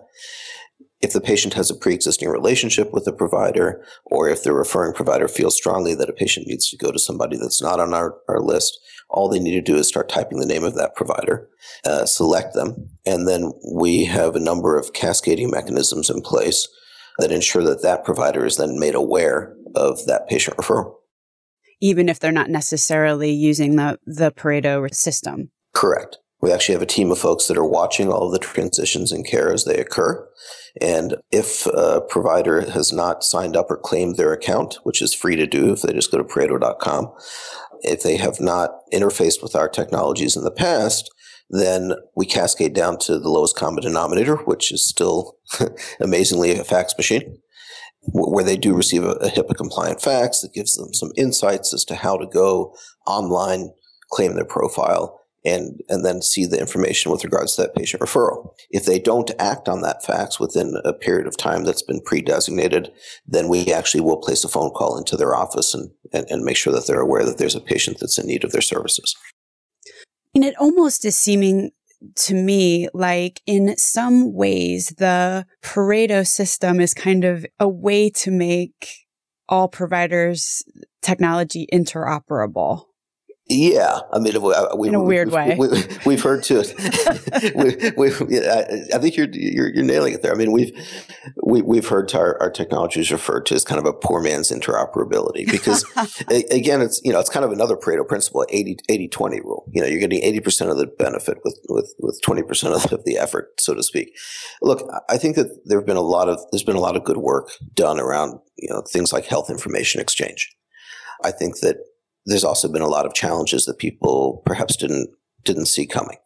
if 1.01 1.13
the 1.13 1.21
patient 1.21 1.55
has 1.55 1.71
a 1.71 1.75
pre-existing 1.75 2.29
relationship 2.29 2.93
with 2.93 3.07
a 3.07 3.13
provider 3.13 3.83
or 4.05 4.29
if 4.29 4.43
the 4.43 4.53
referring 4.53 4.93
provider 4.93 5.29
feels 5.29 5.57
strongly 5.57 5.95
that 5.95 6.11
a 6.11 6.13
patient 6.13 6.47
needs 6.47 6.69
to 6.69 6.77
go 6.77 6.93
to 6.93 6.99
somebody 6.99 7.37
that's 7.37 7.63
not 7.63 7.81
on 7.81 7.95
our, 7.95 8.17
our 8.29 8.41
list 8.41 8.79
all 9.09 9.29
they 9.29 9.39
need 9.39 9.53
to 9.53 9.61
do 9.61 9.77
is 9.77 9.89
start 9.89 10.09
typing 10.09 10.39
the 10.39 10.47
name 10.47 10.65
of 10.65 10.75
that 10.75 10.95
provider 10.95 11.49
uh, 11.85 12.05
select 12.05 12.55
them 12.55 12.89
and 13.07 13.27
then 13.27 13.53
we 13.75 14.05
have 14.05 14.37
a 14.37 14.41
number 14.41 14.79
of 14.79 14.93
cascading 14.93 15.51
mechanisms 15.51 16.11
in 16.11 16.21
place 16.21 16.69
that 17.21 17.33
ensure 17.33 17.63
that 17.63 17.83
that 17.83 18.05
provider 18.05 18.45
is 18.45 18.57
then 18.57 18.79
made 18.79 18.95
aware 18.95 19.55
of 19.75 20.05
that 20.07 20.29
patient 20.29 20.57
referral. 20.57 20.95
Even 21.81 22.09
if 22.09 22.19
they're 22.19 22.33
not 22.33 22.51
necessarily 22.51 23.31
using 23.31 23.77
the, 23.77 23.99
the 24.05 24.31
pareto 24.31 24.93
system. 24.95 25.51
Correct 25.75 26.19
we 26.41 26.53
actually 26.53 26.75
have 26.75 26.83
a 26.83 26.87
team 26.87 27.11
of 27.11 27.19
folks 27.19 27.47
that 27.47 27.59
are 27.59 27.67
watching 27.67 28.11
all 28.11 28.27
of 28.27 28.33
the 28.33 28.39
transitions 28.39 29.13
in 29.13 29.25
care 29.25 29.53
as 29.53 29.65
they 29.65 29.77
occur. 29.77 30.27
And 30.81 31.17
if 31.31 31.67
a 31.67 32.01
provider 32.01 32.71
has 32.71 32.93
not 32.93 33.25
signed 33.25 33.57
up 33.57 33.71
or 33.71 33.77
claimed 33.77 34.17
their 34.17 34.33
account, 34.33 34.79
which 34.85 35.03
is 35.03 35.15
free 35.15 35.37
to 35.37 35.47
do 35.47 35.73
if 35.73 35.83
they 35.83 35.93
just 35.93 36.11
go 36.11 36.19
to 36.19 36.25
Pareto.com, 36.25 37.13
if 37.83 38.03
they 38.03 38.17
have 38.17 38.41
not 38.41 38.71
interfaced 38.93 39.43
with 39.43 39.55
our 39.55 39.69
technologies 39.69 40.37
in 40.37 40.45
the 40.45 40.51
past, 40.51 41.11
then 41.51 41.93
we 42.15 42.25
cascade 42.25 42.75
down 42.75 42.97
to 42.99 43.19
the 43.19 43.29
lowest 43.29 43.57
common 43.57 43.83
denominator, 43.83 44.37
which 44.37 44.71
is 44.73 44.87
still 44.87 45.37
amazingly 46.01 46.53
a 46.53 46.65
fax 46.65 46.95
machine. 46.97 47.39
where 48.13 48.45
they 48.45 48.57
do 48.57 48.75
receive 48.75 49.05
a, 49.05 49.13
a 49.17 49.29
HIPAA 49.29 49.57
compliant 49.57 50.01
fax 50.01 50.41
that 50.41 50.55
gives 50.55 50.77
them 50.77 50.95
some 50.95 51.11
insights 51.17 51.75
as 51.75 51.85
to 51.85 51.97
how 51.97 52.17
to 52.17 52.27
go 52.27 52.75
online, 53.07 53.71
claim 54.11 54.35
their 54.35 54.45
profile, 54.45 55.20
and, 55.45 55.81
and 55.89 56.05
then 56.05 56.23
see 56.23 56.45
the 56.45 56.61
information 56.61 57.11
with 57.11 57.25
regards 57.25 57.57
to 57.57 57.63
that 57.63 57.75
patient 57.75 58.03
referral. 58.03 58.53
If 58.71 58.85
they 58.85 58.99
don't 58.99 59.31
act 59.39 59.69
on 59.69 59.83
that 59.83 60.05
fax 60.05 60.39
within 60.39 60.75
a 60.85 60.93
period 60.93 61.27
of 61.27 61.37
time 61.37 61.65
that's 61.65 61.83
been 61.83 62.01
pre-designated, 62.03 62.93
then 63.27 63.49
we 63.49 63.73
actually 63.73 64.03
will 64.03 64.19
place 64.19 64.45
a 64.45 64.49
phone 64.49 64.71
call 64.71 64.99
into 64.99 65.17
their 65.17 65.35
office 65.35 65.75
and, 65.75 65.91
and, 66.13 66.27
and 66.29 66.45
make 66.45 66.57
sure 66.57 66.73
that 66.73 66.87
they're 66.87 67.01
aware 67.01 67.25
that 67.25 67.39
there's 67.39 67.55
a 67.55 67.61
patient 67.61 67.99
that's 68.01 68.19
in 68.19 68.27
need 68.27 68.45
of 68.45 68.53
their 68.53 68.61
services. 68.61 69.17
And 70.35 70.45
it 70.45 70.55
almost 70.59 71.05
is 71.05 71.17
seeming 71.17 71.71
to 72.17 72.35
me 72.35 72.89
like 72.95 73.43
in 73.47 73.77
some 73.77 74.33
ways 74.33 74.95
the 74.99 75.47
Pareto 75.63 76.27
system 76.27 76.81
is 76.81 76.95
kind 76.95 77.25
of 77.25 77.45
a 77.59 77.69
way 77.69 78.09
to 78.11 78.31
make 78.31 78.89
all 79.49 79.69
providers 79.69 80.63
technology 81.03 81.67
interoperable 81.73 82.85
yeah, 83.51 84.03
I 84.13 84.21
mean, 84.21 84.41
we, 84.77 84.89
in 84.89 84.95
a 84.95 85.03
weird 85.03 85.33
way, 85.33 85.57
we, 86.07 86.15
have 86.15 86.23
heard 86.23 86.45
to 86.45 86.61
it. 86.61 87.97
we, 87.97 88.09
I 88.95 88.99
think 88.99 89.17
you're, 89.17 89.27
you're, 89.33 89.75
you're 89.75 89.85
nailing 89.85 90.15
it 90.15 90.23
there. 90.23 90.31
I 90.31 90.37
mean, 90.37 90.53
we've 90.53 90.71
we, 91.43 91.61
we've 91.61 91.89
heard 91.89 92.15
our, 92.15 92.41
our 92.41 92.51
technology 92.51 93.01
is 93.01 93.11
referred 93.11 93.47
to 93.47 93.57
as 93.57 93.65
kind 93.65 93.81
of 93.81 93.87
a 93.87 93.93
poor 93.93 94.23
man's 94.23 94.53
interoperability 94.53 95.51
because, 95.51 95.85
again, 96.53 96.81
it's 96.81 97.01
you 97.03 97.13
know 97.13 97.19
it's 97.19 97.29
kind 97.29 97.45
of 97.45 97.51
another 97.51 97.75
Pareto 97.75 98.07
principle, 98.07 98.47
80, 98.49 99.09
20 99.09 99.41
rule. 99.41 99.65
You 99.73 99.83
know, 99.83 99.89
you're 99.89 99.99
getting 99.99 100.23
eighty 100.23 100.39
percent 100.39 100.71
of 100.71 100.77
the 100.77 100.87
benefit 100.87 101.39
with 101.43 101.59
with 101.69 101.93
with 101.99 102.21
twenty 102.23 102.43
percent 102.43 102.93
of 102.93 103.05
the 103.05 103.19
effort, 103.19 103.49
so 103.59 103.75
to 103.75 103.83
speak. 103.83 104.17
Look, 104.63 104.89
I 105.09 105.19
think 105.19 105.35
that 105.35 105.49
there 105.65 105.79
have 105.79 105.87
been 105.87 105.97
a 105.97 106.03
lot 106.03 106.29
of 106.29 106.39
there's 106.53 106.63
been 106.63 106.77
a 106.77 106.81
lot 106.81 106.97
of 106.97 107.03
good 107.03 107.17
work 107.17 107.51
done 107.75 107.99
around 107.99 108.39
you 108.57 108.73
know 108.73 108.83
things 108.83 109.13
like 109.13 109.25
health 109.25 109.51
information 109.51 110.01
exchange. 110.01 110.55
I 111.25 111.33
think 111.33 111.59
that 111.61 111.79
there's 112.27 112.45
also 112.45 112.71
been 112.71 112.83
a 112.83 112.89
lot 112.89 113.07
of 113.07 113.15
challenges 113.15 113.65
that 113.65 113.79
people 113.79 114.43
perhaps 114.45 114.77
didn't 114.77 115.11
didn't 115.45 115.67
see 115.67 115.87
coming. 115.87 116.19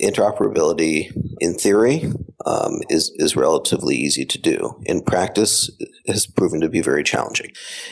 Interoperability, 0.00 1.10
in 1.40 1.54
theory, 1.54 2.04
um, 2.46 2.80
is 2.88 3.12
is 3.16 3.36
relatively 3.36 3.96
easy 3.96 4.24
to 4.24 4.38
do. 4.38 4.80
In 4.84 5.02
practice, 5.02 5.70
has 6.06 6.26
proven 6.26 6.60
to 6.60 6.68
be 6.68 6.80
very 6.80 7.02
challenging. 7.02 7.50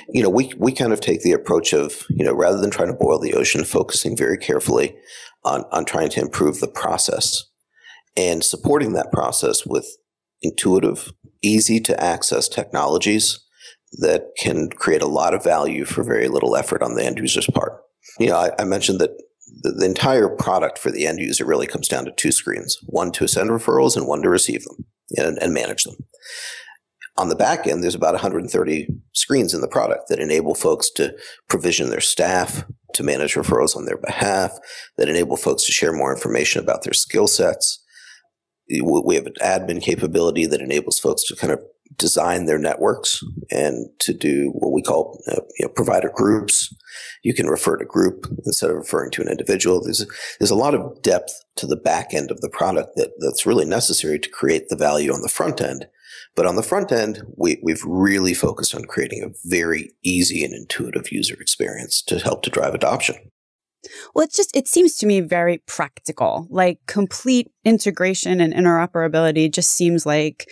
You 0.08 0.22
know, 0.22 0.30
we 0.30 0.52
we 0.56 0.72
kind 0.72 0.92
of 0.92 1.00
take 1.00 1.22
the 1.22 1.32
approach 1.32 1.72
of 1.72 2.04
you 2.08 2.24
know 2.24 2.34
rather 2.34 2.58
than 2.58 2.70
trying 2.70 2.88
to 2.88 2.94
boil 2.94 3.18
the 3.18 3.34
ocean, 3.34 3.64
focusing 3.64 4.16
very 4.16 4.38
carefully 4.38 4.96
on 5.44 5.64
on 5.72 5.84
trying 5.84 6.10
to 6.10 6.20
improve 6.20 6.60
the 6.60 6.68
process 6.68 7.44
and 8.16 8.42
supporting 8.42 8.92
that 8.94 9.12
process 9.12 9.66
with 9.66 9.86
intuitive, 10.42 11.12
easy 11.42 11.80
to 11.80 12.02
access 12.02 12.48
technologies 12.48 13.40
that 13.92 14.30
can 14.38 14.68
create 14.70 15.02
a 15.02 15.06
lot 15.06 15.34
of 15.34 15.44
value 15.44 15.84
for 15.84 16.02
very 16.02 16.28
little 16.28 16.56
effort 16.56 16.82
on 16.82 16.94
the 16.94 17.04
end 17.04 17.18
user's 17.18 17.46
part. 17.46 17.80
You 18.18 18.28
know, 18.28 18.36
I, 18.36 18.50
I 18.58 18.64
mentioned 18.64 19.00
that 19.00 19.10
the, 19.62 19.72
the, 19.72 19.86
entire 19.86 20.28
product 20.28 20.78
for 20.78 20.90
the 20.90 21.06
end 21.06 21.18
user 21.18 21.44
really 21.44 21.66
comes 21.66 21.88
down 21.88 22.04
to 22.04 22.12
two 22.12 22.32
screens 22.32 22.76
one 22.86 23.12
to 23.12 23.28
send 23.28 23.50
referrals 23.50 23.96
and 23.96 24.06
one 24.06 24.22
to 24.22 24.28
receive 24.28 24.64
them 24.64 24.84
and, 25.16 25.38
and 25.40 25.54
manage 25.54 25.84
them. 25.84 25.96
On 27.16 27.28
the 27.28 27.36
back 27.36 27.66
end, 27.66 27.82
there's 27.82 27.94
about 27.94 28.12
130 28.12 28.88
screens 29.12 29.54
in 29.54 29.62
the 29.62 29.68
product 29.68 30.08
that 30.08 30.18
enable 30.18 30.54
folks 30.54 30.90
to 30.90 31.16
provision 31.48 31.88
their 31.88 32.00
staff 32.00 32.64
to 32.94 33.02
manage 33.02 33.34
referrals 33.34 33.76
on 33.76 33.86
their 33.86 33.96
behalf, 33.96 34.58
that 34.98 35.08
enable 35.08 35.36
folks 35.36 35.64
to 35.64 35.72
share 35.72 35.92
more 35.92 36.14
information 36.14 36.62
about 36.62 36.82
their 36.82 36.92
skill 36.92 37.26
sets. 37.26 37.82
We 38.68 39.14
have 39.14 39.26
an 39.26 39.34
admin 39.40 39.80
capability 39.80 40.44
that 40.46 40.60
enables 40.60 40.98
folks 40.98 41.22
to 41.24 41.36
kind 41.36 41.52
of 41.52 41.60
design 41.96 42.46
their 42.46 42.58
networks 42.58 43.22
and 43.50 43.88
to 44.00 44.12
do 44.12 44.50
what 44.54 44.72
we 44.72 44.82
call 44.82 45.20
uh, 45.28 45.40
you 45.58 45.66
know, 45.66 45.68
provider 45.68 46.10
groups. 46.14 46.74
You 47.22 47.34
can 47.34 47.46
refer 47.46 47.76
to 47.76 47.84
group 47.84 48.26
instead 48.44 48.70
of 48.70 48.76
referring 48.76 49.10
to 49.12 49.22
an 49.22 49.28
individual. 49.28 49.82
There's 49.82 50.06
there's 50.38 50.50
a 50.50 50.56
lot 50.56 50.74
of 50.74 51.02
depth 51.02 51.44
to 51.56 51.66
the 51.66 51.76
back 51.76 52.12
end 52.12 52.30
of 52.30 52.40
the 52.40 52.50
product 52.50 52.96
that, 52.96 53.12
that's 53.18 53.46
really 53.46 53.64
necessary 53.64 54.18
to 54.18 54.28
create 54.28 54.68
the 54.68 54.76
value 54.76 55.12
on 55.12 55.22
the 55.22 55.28
front 55.28 55.60
end. 55.60 55.86
But 56.34 56.46
on 56.46 56.56
the 56.56 56.62
front 56.62 56.92
end, 56.92 57.22
we, 57.36 57.58
we've 57.62 57.82
really 57.84 58.34
focused 58.34 58.74
on 58.74 58.84
creating 58.84 59.22
a 59.22 59.32
very 59.44 59.92
easy 60.02 60.44
and 60.44 60.54
intuitive 60.54 61.10
user 61.10 61.34
experience 61.40 62.02
to 62.02 62.18
help 62.18 62.42
to 62.42 62.50
drive 62.50 62.74
adoption. 62.74 63.16
Well, 64.14 64.24
it's 64.24 64.36
just, 64.36 64.56
it 64.56 64.68
seems 64.68 64.96
to 64.96 65.06
me 65.06 65.20
very 65.20 65.58
practical. 65.66 66.46
Like 66.50 66.80
complete 66.86 67.50
integration 67.64 68.40
and 68.40 68.52
interoperability 68.52 69.52
just 69.52 69.72
seems 69.72 70.06
like 70.06 70.48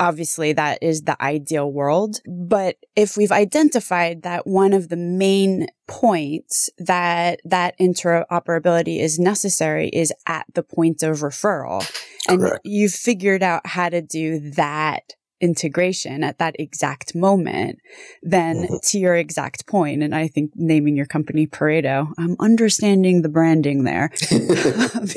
obviously 0.00 0.52
that 0.54 0.78
is 0.82 1.02
the 1.02 1.20
ideal 1.22 1.70
world. 1.70 2.20
But 2.26 2.76
if 2.96 3.16
we've 3.16 3.32
identified 3.32 4.22
that 4.22 4.46
one 4.46 4.72
of 4.72 4.88
the 4.88 4.96
main 4.96 5.66
points 5.86 6.70
that 6.78 7.40
that 7.44 7.78
interoperability 7.78 9.00
is 9.00 9.18
necessary 9.18 9.88
is 9.88 10.12
at 10.26 10.46
the 10.54 10.62
point 10.62 11.02
of 11.02 11.18
referral, 11.18 11.88
and 12.28 12.40
Correct. 12.40 12.60
you've 12.64 12.94
figured 12.94 13.42
out 13.42 13.66
how 13.66 13.88
to 13.88 14.00
do 14.00 14.50
that 14.52 15.14
integration 15.40 16.24
at 16.24 16.38
that 16.38 16.56
exact 16.58 17.14
moment, 17.14 17.78
then 18.22 18.56
mm-hmm. 18.56 18.74
to 18.82 18.98
your 18.98 19.16
exact 19.16 19.66
point, 19.66 20.02
and 20.02 20.14
I 20.14 20.28
think 20.28 20.52
naming 20.54 20.96
your 20.96 21.06
company 21.06 21.46
Pareto, 21.46 22.12
I'm 22.18 22.36
understanding 22.40 23.22
the 23.22 23.28
branding 23.28 23.84
there. 23.84 24.10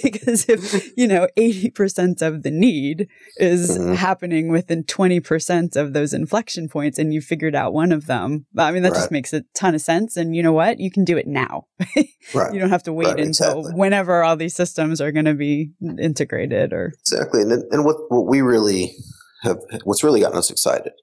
because 0.03 0.45
if, 0.49 0.91
you 0.97 1.07
know, 1.07 1.27
80% 1.37 2.21
of 2.21 2.43
the 2.43 2.51
need 2.51 3.07
is 3.37 3.77
mm-hmm. 3.77 3.93
happening 3.93 4.49
within 4.49 4.83
20% 4.83 5.75
of 5.75 5.93
those 5.93 6.13
inflection 6.13 6.67
points 6.67 6.97
and 6.99 7.13
you 7.13 7.21
figured 7.21 7.55
out 7.55 7.73
one 7.73 7.91
of 7.91 8.07
them, 8.07 8.45
I 8.57 8.71
mean, 8.71 8.83
that 8.83 8.91
right. 8.91 8.97
just 8.97 9.11
makes 9.11 9.33
a 9.33 9.43
ton 9.53 9.75
of 9.75 9.81
sense. 9.81 10.17
And 10.17 10.35
you 10.35 10.43
know 10.43 10.53
what? 10.53 10.79
You 10.79 10.91
can 10.91 11.05
do 11.05 11.17
it 11.17 11.27
now. 11.27 11.65
right. 12.33 12.53
You 12.53 12.59
don't 12.59 12.69
have 12.69 12.83
to 12.83 12.93
wait 12.93 13.07
right, 13.07 13.19
until 13.19 13.59
exactly. 13.59 13.73
whenever 13.73 14.23
all 14.23 14.35
these 14.35 14.55
systems 14.55 14.99
are 14.99 15.11
going 15.11 15.25
to 15.25 15.35
be 15.35 15.71
integrated 15.99 16.73
or. 16.73 16.93
Exactly. 17.01 17.41
And, 17.41 17.51
and 17.71 17.85
what, 17.85 17.97
what 18.09 18.27
we 18.27 18.41
really 18.41 18.93
have 19.43 19.59
what's 19.83 20.03
really 20.03 20.21
gotten 20.21 20.37
us 20.37 20.51
excited 20.51 20.93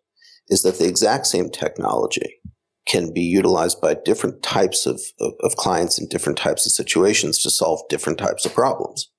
is 0.49 0.63
that 0.63 0.79
the 0.79 0.87
exact 0.87 1.27
same 1.27 1.51
technology 1.51 2.41
can 2.87 3.13
be 3.13 3.23
utilized 3.23 3.81
by 3.81 3.95
different 3.95 4.43
types 4.43 4.87
of, 4.87 5.01
of, 5.21 5.33
of, 5.41 5.57
clients 5.57 5.99
in 5.99 6.07
different 6.09 6.37
types 6.37 6.67
of 6.67 6.73
situations 6.73 7.39
to 7.39 7.51
solve 7.51 7.81
different 7.89 8.19
types 8.19 8.45
of 8.45 8.53
problems. 8.53 9.11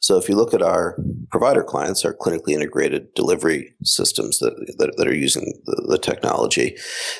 So 0.00 0.16
if 0.16 0.30
you 0.30 0.34
look 0.34 0.54
at 0.54 0.62
our 0.62 0.96
provider 1.30 1.62
clients, 1.62 2.04
our 2.06 2.14
clinically 2.14 2.52
integrated 2.52 3.12
delivery 3.14 3.74
systems 3.84 4.38
that, 4.38 4.54
that, 4.78 4.96
that 4.96 5.06
are 5.06 5.14
using 5.14 5.60
the, 5.66 5.86
the, 5.88 5.98
technology, 5.98 6.76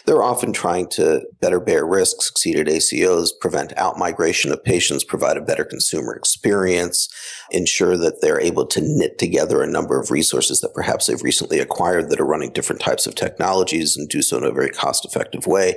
they're 0.07 0.23
often 0.23 0.55
trying 0.55 0.89
to 0.89 1.23
better 1.41 1.61
bear 1.61 1.87
risk, 1.87 2.23
succeed 2.23 2.57
at 2.57 2.67
ACOs, 2.67 3.31
prevent 3.39 3.77
out 3.77 3.99
migration 3.99 4.51
of 4.51 4.65
patients, 4.65 5.05
provide 5.05 5.37
a 5.37 5.43
better 5.43 5.65
consumer 5.65 6.15
experience, 6.15 7.09
ensure 7.51 7.99
that 7.99 8.23
they're 8.23 8.41
able 8.41 8.67
to 8.67 8.81
knit 8.83 9.19
together 9.19 9.63
a 9.63 9.71
number 9.71 10.01
of 10.01 10.11
resources 10.11 10.61
that 10.61 10.75
perhaps 10.75 11.07
they've 11.07 11.23
recently 11.23 11.59
acquired 11.59 12.09
that 12.09 12.21
are 12.21 12.27
running 12.27 12.53
different 12.53 12.81
types 12.81 13.07
of 13.07 13.15
technologies 13.15 13.95
and 13.97 14.09
do 14.09 14.23
so 14.23 14.39
in 14.39 14.45
a 14.45 14.53
very 14.53 14.71
cost 14.71 15.05
effective 15.05 15.47
way. 15.47 15.75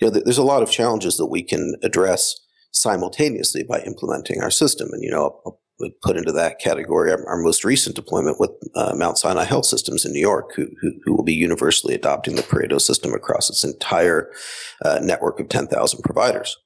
You 0.00 0.08
know, 0.08 0.20
there's 0.24 0.38
a 0.38 0.42
lot 0.42 0.62
of 0.62 0.70
challenges 0.70 1.18
that 1.18 1.26
we 1.26 1.42
can 1.42 1.74
address 1.82 2.34
simultaneously 2.72 3.62
by 3.68 3.80
implementing 3.80 4.40
our 4.40 4.50
system. 4.50 4.88
And, 4.92 5.02
you 5.02 5.10
know, 5.10 5.58
would 5.78 6.00
put 6.00 6.16
into 6.16 6.32
that 6.32 6.58
category 6.58 7.10
our, 7.10 7.26
our 7.28 7.36
most 7.36 7.64
recent 7.64 7.96
deployment 7.96 8.40
with 8.40 8.50
uh, 8.74 8.94
Mount 8.96 9.18
Sinai 9.18 9.44
Health 9.44 9.66
Systems 9.66 10.04
in 10.04 10.12
New 10.12 10.20
York, 10.20 10.52
who, 10.54 10.68
who, 10.80 10.92
who, 11.04 11.14
will 11.14 11.24
be 11.24 11.34
universally 11.34 11.94
adopting 11.94 12.36
the 12.36 12.42
Pareto 12.42 12.80
system 12.80 13.12
across 13.12 13.50
its 13.50 13.64
entire 13.64 14.30
uh, 14.84 14.98
network 15.02 15.38
of 15.40 15.48
10,000 15.48 16.02
providers. 16.02 16.56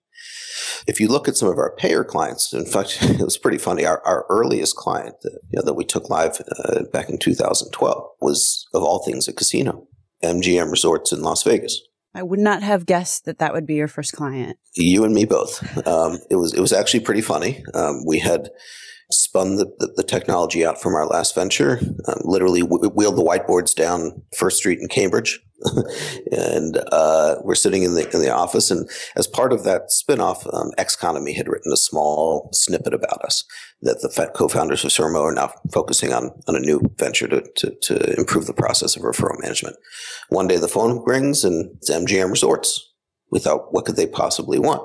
If 0.86 1.00
you 1.00 1.08
look 1.08 1.28
at 1.28 1.36
some 1.36 1.48
of 1.48 1.58
our 1.58 1.74
payer 1.76 2.04
clients, 2.04 2.52
in 2.52 2.66
fact, 2.66 2.98
it 3.02 3.20
was 3.20 3.38
pretty 3.38 3.58
funny. 3.58 3.84
Our, 3.84 4.00
our 4.06 4.26
earliest 4.28 4.76
client 4.76 5.16
that, 5.22 5.40
you 5.50 5.58
know, 5.58 5.64
that 5.64 5.74
we 5.74 5.84
took 5.84 6.08
live 6.08 6.40
uh, 6.64 6.84
back 6.92 7.08
in 7.08 7.18
2012 7.18 8.04
was, 8.20 8.66
of 8.74 8.82
all 8.82 9.02
things, 9.04 9.28
a 9.28 9.32
casino, 9.32 9.86
MGM 10.22 10.70
Resorts 10.70 11.12
in 11.12 11.22
Las 11.22 11.42
Vegas. 11.42 11.80
I 12.14 12.22
would 12.22 12.40
not 12.40 12.62
have 12.62 12.86
guessed 12.86 13.24
that 13.24 13.38
that 13.38 13.52
would 13.52 13.66
be 13.66 13.74
your 13.74 13.86
first 13.86 14.12
client. 14.12 14.58
You 14.74 15.04
and 15.04 15.14
me 15.14 15.24
both. 15.24 15.62
Um, 15.86 16.18
it 16.28 16.36
was 16.36 16.52
it 16.52 16.60
was 16.60 16.72
actually 16.72 17.00
pretty 17.00 17.20
funny. 17.20 17.62
Um, 17.72 18.04
we 18.04 18.18
had 18.18 18.50
spun 19.12 19.56
the, 19.56 19.66
the, 19.78 19.92
the, 19.96 20.02
technology 20.02 20.64
out 20.64 20.80
from 20.80 20.94
our 20.94 21.06
last 21.06 21.34
venture. 21.34 21.78
Um, 22.08 22.20
literally 22.24 22.60
w- 22.60 22.90
wheeled 22.90 23.16
the 23.16 23.22
whiteboards 23.22 23.74
down 23.74 24.22
First 24.36 24.58
Street 24.58 24.80
in 24.80 24.88
Cambridge, 24.88 25.40
and 26.32 26.78
uh, 26.90 27.36
we're 27.42 27.54
sitting 27.54 27.82
in 27.82 27.94
the 27.94 28.08
in 28.10 28.20
the 28.20 28.32
office. 28.32 28.70
And 28.70 28.88
as 29.16 29.26
part 29.26 29.52
of 29.52 29.64
that 29.64 29.90
spinoff, 29.90 30.46
um, 30.54 30.72
Xconomy 30.78 31.34
had 31.34 31.48
written 31.48 31.72
a 31.72 31.76
small 31.76 32.50
snippet 32.52 32.94
about 32.94 33.24
us 33.24 33.44
that 33.82 34.00
the 34.00 34.30
co-founders 34.34 34.84
of 34.84 34.90
Sermo 34.90 35.22
are 35.22 35.34
now 35.34 35.52
focusing 35.72 36.12
on 36.12 36.30
on 36.48 36.56
a 36.56 36.60
new 36.60 36.80
venture 36.96 37.28
to, 37.28 37.44
to 37.56 37.74
to 37.82 38.18
improve 38.18 38.46
the 38.46 38.54
process 38.54 38.96
of 38.96 39.02
referral 39.02 39.40
management. 39.40 39.76
One 40.28 40.48
day 40.48 40.56
the 40.56 40.68
phone 40.68 41.02
rings 41.04 41.44
and 41.44 41.76
it's 41.76 41.90
MGM 41.90 42.30
Resorts. 42.30 42.86
We 43.30 43.38
thought, 43.38 43.72
what 43.72 43.84
could 43.84 43.94
they 43.94 44.08
possibly 44.08 44.58
want? 44.58 44.82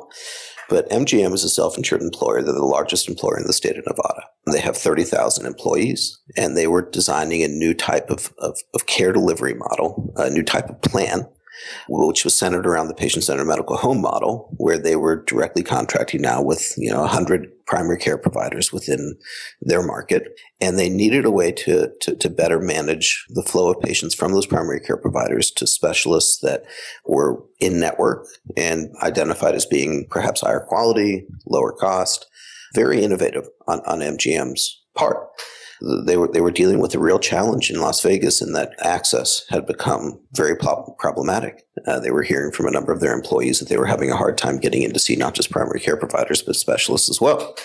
But 0.70 0.90
MGM 0.90 1.34
is 1.34 1.44
a 1.44 1.50
self 1.50 1.78
insured 1.78 2.02
employer. 2.02 2.42
They're 2.42 2.54
the 2.54 2.64
largest 2.64 3.08
employer 3.08 3.38
in 3.38 3.48
the 3.48 3.54
state 3.54 3.78
of 3.78 3.86
Nevada. 3.86 4.24
They 4.52 4.62
have 4.62 4.78
30,000 4.78 5.46
employees, 5.46 6.20
and 6.38 6.56
they 6.56 6.68
were 6.68 6.90
designing 6.90 7.44
a 7.44 7.48
new 7.48 7.74
type 7.74 8.10
of, 8.10 8.34
of, 8.40 8.60
of 8.74 8.86
care 8.86 9.12
delivery 9.12 9.54
model, 9.54 10.14
a 10.16 10.30
new 10.30 10.44
type 10.44 10.70
of 10.70 10.82
plan 10.82 11.28
which 11.88 12.24
was 12.24 12.38
centered 12.38 12.66
around 12.66 12.88
the 12.88 12.94
patient-centered 12.94 13.46
medical 13.46 13.78
home 13.78 14.02
model, 14.02 14.54
where 14.58 14.78
they 14.78 14.96
were 14.96 15.24
directly 15.24 15.64
contracting 15.64 16.22
now 16.22 16.42
with 16.42 16.74
you 16.78 16.92
know 16.92 17.02
100 17.02 17.52
primary 17.66 17.98
care 17.98 18.18
providers 18.18 18.72
within 18.72 19.18
their 19.62 19.82
market, 19.82 20.40
and 20.62 20.78
they 20.78 20.90
needed 20.90 21.26
a 21.26 21.32
way 21.32 21.52
to, 21.52 21.90
to, 22.02 22.16
to 22.16 22.30
better 22.30 22.60
manage 22.60 23.26
the 23.30 23.44
flow 23.44 23.72
of 23.72 23.82
patients 23.82 24.14
from 24.14 24.34
those 24.34 24.46
primary 24.46 24.80
care 24.80 24.98
providers 24.98 25.52
to 25.52 25.66
specialists 25.66 26.40
that 26.42 26.64
were 27.06 27.42
in 27.60 27.80
network 27.80 28.28
and 28.56 28.90
identified 29.02 29.56
as 29.56 29.66
being 29.66 30.06
perhaps 30.10 30.42
higher 30.42 30.66
quality, 30.68 31.26
lower 31.48 31.72
cost, 31.72 32.28
very 32.74 33.04
innovative 33.04 33.48
on, 33.68 33.80
on 33.88 34.00
MGM's 34.00 34.84
part 34.94 35.18
they 35.82 36.18
were 36.18 36.28
they 36.28 36.42
were 36.42 36.52
dealing 36.52 36.80
with 36.80 36.96
a 36.96 37.00
real 37.00 37.20
challenge 37.20 37.70
in 37.70 37.80
Las 37.80 38.02
Vegas 38.02 38.42
in 38.42 38.54
that 38.54 38.74
access 38.80 39.46
had 39.50 39.66
become 39.66 40.20
very 40.34 40.56
pro- 40.56 40.96
problematic. 40.98 41.64
Uh, 41.88 42.00
they 42.00 42.12
were 42.12 42.24
hearing 42.24 42.52
from 42.52 42.68
a 42.68 42.72
number 42.72 42.92
of 42.92 43.00
their 43.00 43.14
employees 43.14 43.60
that 43.60 43.70
they 43.70 43.78
were 43.78 43.86
having 43.86 44.12
a 44.12 44.16
hard 44.16 44.38
time 44.38 44.60
getting 44.60 44.84
in 44.84 44.94
to 44.94 45.00
see 45.00 45.16
not 45.16 45.34
just 45.34 45.52
primary 45.52 45.80
care 45.80 45.98
providers 45.98 46.42
but 46.42 46.56
specialists 46.56 47.10
as 47.10 47.20
well. 47.20 47.56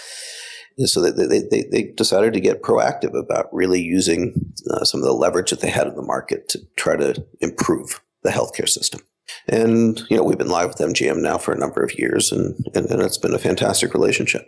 And 0.78 0.88
so 0.88 1.02
they, 1.02 1.26
they, 1.26 1.40
they, 1.50 1.62
they, 1.70 1.82
decided 1.96 2.32
to 2.32 2.40
get 2.40 2.62
proactive 2.62 3.18
about 3.18 3.52
really 3.52 3.82
using 3.82 4.34
uh, 4.70 4.84
some 4.84 5.00
of 5.00 5.06
the 5.06 5.12
leverage 5.12 5.50
that 5.50 5.60
they 5.60 5.68
had 5.68 5.86
in 5.86 5.94
the 5.94 6.02
market 6.02 6.48
to 6.50 6.60
try 6.76 6.96
to 6.96 7.22
improve 7.40 8.00
the 8.22 8.30
healthcare 8.30 8.68
system. 8.68 9.00
And 9.46 10.00
you 10.08 10.16
know 10.16 10.24
we've 10.24 10.38
been 10.38 10.48
live 10.48 10.68
with 10.68 10.78
MGM 10.78 11.18
now 11.22 11.38
for 11.38 11.52
a 11.52 11.58
number 11.58 11.82
of 11.82 11.98
years, 11.98 12.32
and, 12.32 12.54
and, 12.74 12.86
and 12.86 13.02
it's 13.02 13.18
been 13.18 13.34
a 13.34 13.38
fantastic 13.38 13.94
relationship. 13.94 14.46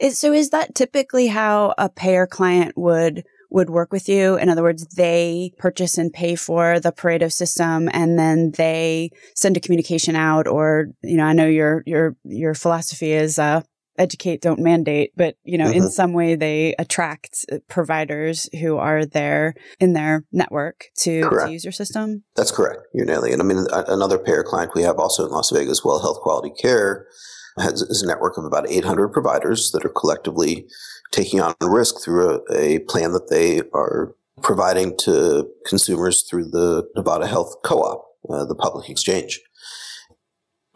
Is, 0.00 0.18
so 0.18 0.32
is 0.32 0.50
that 0.50 0.74
typically 0.74 1.28
how 1.28 1.74
a 1.78 1.88
payer 1.88 2.26
client 2.26 2.72
would 2.76 3.24
would 3.52 3.68
work 3.70 3.92
with 3.92 4.08
you? 4.08 4.36
In 4.36 4.48
other 4.48 4.62
words, 4.62 4.86
they 4.96 5.52
purchase 5.58 5.98
and 5.98 6.12
pay 6.12 6.34
for 6.34 6.80
the 6.80 6.90
Pareto 6.90 7.30
system 7.30 7.88
and 7.92 8.18
then 8.18 8.52
they 8.52 9.10
send 9.36 9.56
a 9.56 9.60
communication 9.60 10.16
out 10.16 10.48
or, 10.48 10.86
you 11.02 11.18
know, 11.18 11.24
I 11.24 11.34
know 11.34 11.46
your 11.46 11.82
your 11.86 12.16
your 12.24 12.54
philosophy 12.54 13.12
is 13.12 13.38
uh 13.38 13.62
educate 13.98 14.40
don't 14.40 14.58
mandate 14.58 15.12
but 15.16 15.36
you 15.44 15.58
know 15.58 15.66
mm-hmm. 15.66 15.82
in 15.82 15.90
some 15.90 16.14
way 16.14 16.34
they 16.34 16.74
attract 16.78 17.44
uh, 17.52 17.58
providers 17.68 18.48
who 18.60 18.78
are 18.78 19.04
there 19.04 19.54
in 19.80 19.92
their 19.92 20.24
network 20.32 20.86
to, 20.96 21.28
to, 21.28 21.50
use 21.50 21.62
your 21.62 21.72
system 21.72 22.24
that's 22.34 22.50
correct 22.50 22.80
you're 22.94 23.04
nailing 23.04 23.34
it 23.34 23.38
i 23.40 23.42
mean 23.42 23.66
another 23.88 24.18
payer 24.18 24.42
client 24.42 24.72
we 24.74 24.82
have 24.82 24.98
also 24.98 25.26
in 25.26 25.30
las 25.30 25.50
vegas 25.50 25.84
well 25.84 26.00
health 26.00 26.20
quality 26.20 26.50
care 26.58 27.06
has, 27.58 27.82
is 27.82 28.02
a 28.02 28.06
network 28.06 28.36
of 28.36 28.44
about 28.44 28.70
800 28.70 29.08
providers 29.08 29.70
that 29.72 29.84
are 29.84 29.90
collectively 29.90 30.66
taking 31.10 31.40
on 31.40 31.54
risk 31.60 32.02
through 32.02 32.42
a, 32.50 32.54
a 32.54 32.78
plan 32.80 33.12
that 33.12 33.28
they 33.28 33.62
are 33.74 34.14
providing 34.42 34.96
to 34.98 35.48
consumers 35.66 36.22
through 36.22 36.50
the 36.50 36.88
Nevada 36.96 37.26
Health 37.26 37.56
Co-op, 37.62 38.06
uh, 38.28 38.44
the 38.44 38.54
public 38.54 38.88
exchange. 38.88 39.40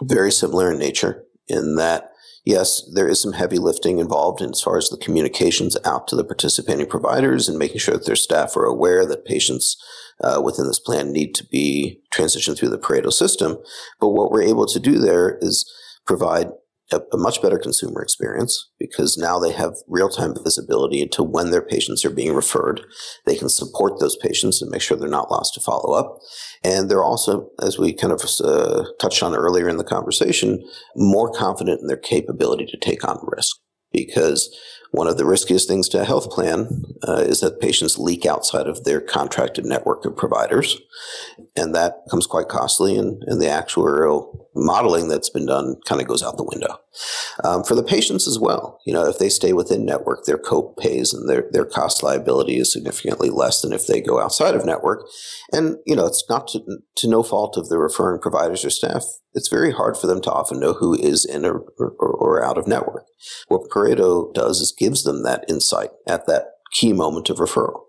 Very 0.02 0.30
similar 0.30 0.72
in 0.72 0.78
nature 0.78 1.24
in 1.48 1.76
that, 1.76 2.10
yes, 2.44 2.82
there 2.94 3.08
is 3.08 3.20
some 3.20 3.32
heavy 3.32 3.58
lifting 3.58 3.98
involved 3.98 4.40
in 4.40 4.50
as 4.50 4.60
far 4.60 4.76
as 4.76 4.88
the 4.88 4.98
communications 4.98 5.76
out 5.84 6.06
to 6.08 6.16
the 6.16 6.24
participating 6.24 6.86
providers 6.86 7.48
and 7.48 7.58
making 7.58 7.78
sure 7.78 7.94
that 7.94 8.06
their 8.06 8.16
staff 8.16 8.56
are 8.56 8.66
aware 8.66 9.06
that 9.06 9.24
patients 9.24 9.76
uh, 10.22 10.40
within 10.42 10.66
this 10.66 10.78
plan 10.78 11.12
need 11.12 11.34
to 11.34 11.46
be 11.46 12.00
transitioned 12.14 12.58
through 12.58 12.70
the 12.70 12.78
Pareto 12.78 13.12
system. 13.12 13.58
But 14.00 14.10
what 14.10 14.30
we're 14.30 14.42
able 14.42 14.66
to 14.66 14.80
do 14.80 14.98
there 14.98 15.38
is 15.40 15.70
provide 16.06 16.48
a, 16.92 17.00
a, 17.12 17.16
much 17.16 17.42
better 17.42 17.58
consumer 17.58 18.00
experience 18.02 18.70
because 18.78 19.16
now 19.16 19.38
they 19.38 19.52
have 19.52 19.74
real 19.88 20.08
time 20.08 20.34
visibility 20.44 21.00
into 21.00 21.22
when 21.22 21.50
their 21.50 21.62
patients 21.62 22.04
are 22.04 22.10
being 22.10 22.34
referred. 22.34 22.82
They 23.26 23.36
can 23.36 23.48
support 23.48 23.98
those 23.98 24.16
patients 24.16 24.62
and 24.62 24.70
make 24.70 24.82
sure 24.82 24.96
they're 24.96 25.08
not 25.08 25.30
lost 25.30 25.54
to 25.54 25.60
follow 25.60 25.94
up. 25.94 26.18
And 26.62 26.90
they're 26.90 27.04
also, 27.04 27.50
as 27.60 27.78
we 27.78 27.92
kind 27.92 28.12
of 28.12 28.22
uh, 28.42 28.84
touched 29.00 29.22
on 29.22 29.34
earlier 29.34 29.68
in 29.68 29.78
the 29.78 29.84
conversation, 29.84 30.64
more 30.94 31.30
confident 31.32 31.80
in 31.80 31.88
their 31.88 31.96
capability 31.96 32.66
to 32.66 32.78
take 32.78 33.06
on 33.06 33.18
risk 33.22 33.56
because 33.92 34.54
one 34.92 35.08
of 35.08 35.16
the 35.16 35.26
riskiest 35.26 35.68
things 35.68 35.88
to 35.88 36.00
a 36.00 36.04
health 36.04 36.30
plan 36.30 36.68
uh, 37.06 37.24
is 37.26 37.40
that 37.40 37.60
patients 37.60 37.98
leak 37.98 38.24
outside 38.24 38.66
of 38.66 38.84
their 38.84 39.00
contracted 39.00 39.64
network 39.64 40.04
of 40.04 40.16
providers. 40.16 40.78
And 41.56 41.74
that 41.74 42.04
becomes 42.04 42.26
quite 42.26 42.48
costly, 42.48 42.96
and, 42.96 43.22
and 43.26 43.40
the 43.40 43.46
actuarial 43.46 44.45
modeling 44.56 45.08
that's 45.08 45.30
been 45.30 45.46
done 45.46 45.76
kind 45.86 46.00
of 46.00 46.08
goes 46.08 46.22
out 46.22 46.36
the 46.36 46.44
window. 46.44 46.78
Um, 47.44 47.62
for 47.62 47.74
the 47.74 47.82
patients 47.82 48.26
as 48.26 48.38
well, 48.38 48.80
you 48.86 48.92
know, 48.92 49.06
if 49.06 49.18
they 49.18 49.28
stay 49.28 49.52
within 49.52 49.84
network, 49.84 50.24
their 50.24 50.38
co-pays 50.38 51.12
and 51.12 51.28
their, 51.28 51.44
their 51.52 51.66
cost 51.66 52.02
liability 52.02 52.58
is 52.58 52.72
significantly 52.72 53.30
less 53.30 53.60
than 53.60 53.72
if 53.72 53.86
they 53.86 54.00
go 54.00 54.20
outside 54.20 54.54
of 54.54 54.64
network. 54.64 55.06
And, 55.52 55.76
you 55.86 55.94
know, 55.94 56.06
it's 56.06 56.24
not 56.28 56.48
to, 56.48 56.60
to 56.96 57.08
no 57.08 57.22
fault 57.22 57.56
of 57.56 57.68
the 57.68 57.78
referring 57.78 58.20
providers 58.20 58.64
or 58.64 58.70
staff. 58.70 59.04
It's 59.34 59.48
very 59.48 59.72
hard 59.72 59.96
for 59.96 60.06
them 60.06 60.22
to 60.22 60.32
often 60.32 60.58
know 60.58 60.72
who 60.72 60.94
is 60.94 61.24
in 61.24 61.44
or, 61.44 61.64
or, 61.78 61.90
or 61.98 62.44
out 62.44 62.56
of 62.56 62.66
network. 62.66 63.04
What 63.48 63.70
Pareto 63.70 64.32
does 64.32 64.60
is 64.60 64.74
gives 64.76 65.04
them 65.04 65.22
that 65.24 65.44
insight 65.48 65.90
at 66.08 66.26
that 66.26 66.46
key 66.72 66.92
moment 66.92 67.30
of 67.30 67.36
referral 67.36 67.80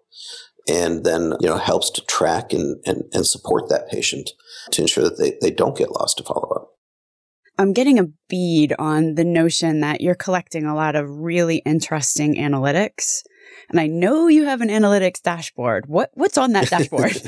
and 0.67 1.03
then 1.03 1.33
you 1.39 1.47
know 1.47 1.57
helps 1.57 1.89
to 1.91 2.05
track 2.05 2.53
and, 2.53 2.77
and, 2.85 3.03
and 3.13 3.25
support 3.25 3.69
that 3.69 3.89
patient 3.89 4.31
to 4.71 4.81
ensure 4.81 5.03
that 5.03 5.17
they, 5.17 5.37
they 5.41 5.51
don't 5.51 5.77
get 5.77 5.91
lost 5.91 6.17
to 6.17 6.23
follow 6.23 6.49
up. 6.55 6.69
I'm 7.59 7.73
getting 7.73 7.97
a 7.97 8.07
bead 8.29 8.73
on 8.77 9.15
the 9.15 9.23
notion 9.23 9.79
that 9.79 10.01
you're 10.01 10.15
collecting 10.15 10.65
a 10.65 10.75
lot 10.75 10.95
of 10.95 11.09
really 11.09 11.57
interesting 11.57 12.35
analytics. 12.35 13.23
And 13.69 13.79
I 13.79 13.87
know 13.87 14.27
you 14.27 14.45
have 14.45 14.61
an 14.61 14.69
analytics 14.69 15.21
dashboard. 15.21 15.85
What 15.87 16.11
what's 16.13 16.37
on 16.37 16.53
that 16.53 16.69
dashboard? 16.69 17.19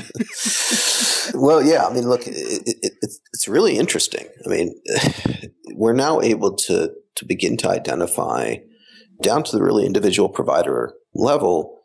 well, 1.34 1.62
yeah, 1.62 1.86
I 1.86 1.92
mean, 1.92 2.08
look, 2.08 2.26
it, 2.26 2.62
it, 2.66 2.92
it's 3.02 3.20
it's 3.32 3.48
really 3.48 3.76
interesting. 3.76 4.26
I 4.46 4.48
mean, 4.48 4.74
we're 5.74 5.92
now 5.92 6.20
able 6.20 6.54
to 6.56 6.92
to 7.16 7.24
begin 7.24 7.56
to 7.58 7.68
identify 7.68 8.56
down 9.20 9.42
to 9.44 9.52
the 9.52 9.62
really 9.62 9.84
individual 9.84 10.28
provider 10.28 10.94
level 11.14 11.79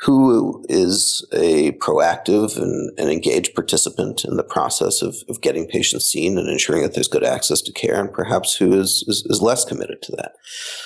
who 0.00 0.62
is 0.68 1.26
a 1.32 1.72
proactive 1.72 2.58
and, 2.58 2.98
and, 2.98 3.08
engaged 3.08 3.54
participant 3.54 4.26
in 4.26 4.36
the 4.36 4.44
process 4.44 5.00
of, 5.00 5.16
of 5.28 5.40
getting 5.40 5.66
patients 5.66 6.04
seen 6.04 6.36
and 6.36 6.50
ensuring 6.50 6.82
that 6.82 6.94
there's 6.94 7.08
good 7.08 7.24
access 7.24 7.62
to 7.62 7.72
care, 7.72 7.98
and 7.98 8.12
perhaps 8.12 8.54
who 8.54 8.78
is, 8.78 9.04
is, 9.08 9.24
is 9.30 9.40
less 9.40 9.64
committed 9.64 10.02
to 10.02 10.12
that. 10.16 10.32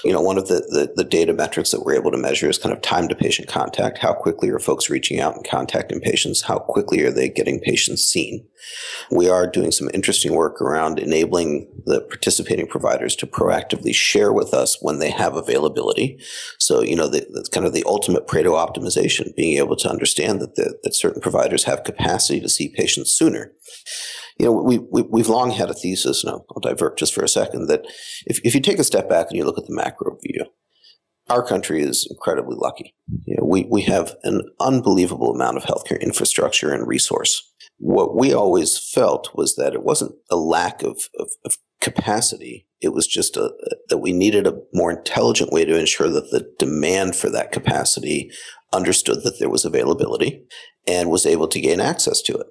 You 0.04 0.12
know, 0.12 0.20
one 0.20 0.38
of 0.38 0.46
the, 0.46 0.60
the, 0.70 0.92
the, 0.94 1.10
data 1.10 1.32
metrics 1.32 1.72
that 1.72 1.84
we're 1.84 1.96
able 1.96 2.12
to 2.12 2.16
measure 2.16 2.48
is 2.48 2.56
kind 2.56 2.72
of 2.72 2.82
time 2.82 3.08
to 3.08 3.16
patient 3.16 3.48
contact. 3.48 3.98
How 3.98 4.12
quickly 4.12 4.48
are 4.50 4.60
folks 4.60 4.88
reaching 4.88 5.18
out 5.18 5.34
and 5.34 5.44
contacting 5.44 6.00
patients? 6.00 6.42
How 6.42 6.58
quickly 6.58 7.02
are 7.02 7.10
they 7.10 7.28
getting 7.28 7.58
patients 7.58 8.04
seen? 8.04 8.46
We 9.10 9.28
are 9.28 9.46
doing 9.46 9.72
some 9.72 9.90
interesting 9.92 10.34
work 10.34 10.60
around 10.60 10.98
enabling 10.98 11.68
the 11.86 12.00
participating 12.02 12.66
providers 12.66 13.16
to 13.16 13.26
proactively 13.26 13.94
share 13.94 14.32
with 14.32 14.54
us 14.54 14.78
when 14.80 14.98
they 14.98 15.10
have 15.10 15.34
availability. 15.34 16.20
So, 16.58 16.82
you 16.82 16.94
know, 16.94 17.08
the, 17.08 17.26
that's 17.32 17.48
kind 17.48 17.66
of 17.66 17.72
the 17.72 17.84
ultimate 17.86 18.26
Pareto 18.26 18.52
optimization, 18.54 18.99
being 19.36 19.58
able 19.58 19.76
to 19.76 19.90
understand 19.90 20.40
that, 20.40 20.56
the, 20.56 20.78
that 20.82 20.94
certain 20.94 21.20
providers 21.20 21.64
have 21.64 21.84
capacity 21.84 22.40
to 22.40 22.48
see 22.48 22.74
patients 22.74 23.12
sooner. 23.12 23.52
You 24.38 24.46
know, 24.46 24.52
we, 24.52 24.78
we, 24.78 25.20
have 25.20 25.28
long 25.28 25.50
had 25.50 25.70
a 25.70 25.74
thesis, 25.74 26.24
and 26.24 26.30
I'll, 26.30 26.46
I'll 26.50 26.60
divert 26.60 26.98
just 26.98 27.14
for 27.14 27.22
a 27.22 27.28
second, 27.28 27.68
that 27.68 27.84
if, 28.26 28.40
if 28.44 28.54
you 28.54 28.60
take 28.60 28.78
a 28.78 28.84
step 28.84 29.08
back 29.08 29.28
and 29.28 29.36
you 29.36 29.44
look 29.44 29.58
at 29.58 29.66
the 29.66 29.74
macro 29.74 30.16
view, 30.22 30.46
our 31.28 31.46
country 31.46 31.82
is 31.82 32.08
incredibly 32.10 32.56
lucky. 32.56 32.94
You 33.24 33.36
know, 33.38 33.46
we, 33.46 33.66
we 33.70 33.82
have 33.82 34.16
an 34.24 34.42
unbelievable 34.58 35.32
amount 35.32 35.58
of 35.58 35.64
healthcare 35.64 36.00
infrastructure 36.00 36.72
and 36.72 36.86
resource 36.86 37.50
what 37.80 38.14
we 38.14 38.32
always 38.32 38.78
felt 38.78 39.30
was 39.34 39.56
that 39.56 39.72
it 39.72 39.82
wasn't 39.82 40.14
a 40.30 40.36
lack 40.36 40.82
of, 40.82 41.08
of, 41.18 41.30
of 41.44 41.56
capacity. 41.80 42.66
It 42.80 42.94
was 42.94 43.06
just 43.06 43.36
a, 43.36 43.52
that 43.88 43.98
we 43.98 44.12
needed 44.12 44.46
a 44.46 44.58
more 44.72 44.90
intelligent 44.90 45.52
way 45.52 45.64
to 45.64 45.78
ensure 45.78 46.08
that 46.08 46.30
the 46.30 46.50
demand 46.58 47.16
for 47.16 47.28
that 47.30 47.52
capacity 47.52 48.30
understood 48.72 49.22
that 49.24 49.38
there 49.38 49.50
was 49.50 49.64
availability 49.64 50.44
and 50.86 51.10
was 51.10 51.26
able 51.26 51.48
to 51.48 51.60
gain 51.60 51.80
access 51.80 52.22
to 52.22 52.34
it. 52.34 52.46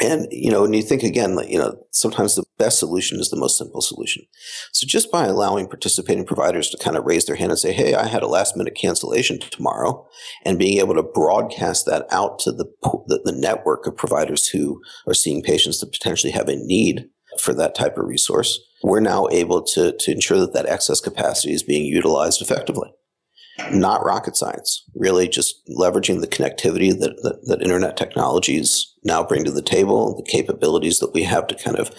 And, 0.00 0.28
you 0.30 0.50
know, 0.50 0.62
when 0.62 0.74
you 0.74 0.82
think 0.82 1.02
again, 1.02 1.34
like, 1.34 1.48
you 1.48 1.58
know, 1.58 1.76
sometimes 1.90 2.36
the 2.36 2.44
best 2.56 2.78
solution 2.78 3.18
is 3.18 3.30
the 3.30 3.36
most 3.36 3.58
simple 3.58 3.80
solution. 3.80 4.22
So 4.72 4.86
just 4.86 5.10
by 5.10 5.26
allowing 5.26 5.66
participating 5.66 6.24
providers 6.24 6.70
to 6.70 6.78
kind 6.78 6.96
of 6.96 7.04
raise 7.04 7.26
their 7.26 7.34
hand 7.34 7.50
and 7.50 7.58
say, 7.58 7.72
Hey, 7.72 7.94
I 7.94 8.06
had 8.06 8.22
a 8.22 8.28
last 8.28 8.56
minute 8.56 8.76
cancellation 8.76 9.40
tomorrow 9.40 10.06
and 10.44 10.58
being 10.58 10.78
able 10.78 10.94
to 10.94 11.02
broadcast 11.02 11.86
that 11.86 12.06
out 12.12 12.38
to 12.40 12.52
the, 12.52 12.66
the, 13.08 13.20
the 13.24 13.32
network 13.32 13.86
of 13.86 13.96
providers 13.96 14.46
who 14.46 14.80
are 15.08 15.14
seeing 15.14 15.42
patients 15.42 15.80
that 15.80 15.92
potentially 15.92 16.32
have 16.32 16.48
a 16.48 16.56
need 16.56 17.06
for 17.40 17.54
that 17.54 17.74
type 17.74 17.96
of 17.96 18.06
resource, 18.06 18.58
we're 18.82 19.00
now 19.00 19.28
able 19.30 19.62
to, 19.62 19.94
to 19.98 20.12
ensure 20.12 20.38
that 20.40 20.52
that 20.54 20.66
excess 20.66 21.00
capacity 21.00 21.52
is 21.52 21.62
being 21.62 21.84
utilized 21.84 22.40
effectively. 22.42 22.90
not 23.72 24.04
rocket 24.04 24.36
science, 24.36 24.84
really 24.94 25.28
just 25.28 25.56
leveraging 25.68 26.20
the 26.20 26.26
connectivity 26.26 26.90
that, 26.98 27.16
that, 27.22 27.40
that, 27.46 27.62
internet 27.62 27.96
technologies 27.96 28.94
now 29.04 29.22
bring 29.22 29.44
to 29.44 29.50
the 29.50 29.62
table, 29.62 30.16
the 30.16 30.30
capabilities 30.30 31.00
that 31.00 31.12
we 31.12 31.24
have 31.24 31.46
to 31.46 31.54
kind 31.56 31.76
of 31.76 31.90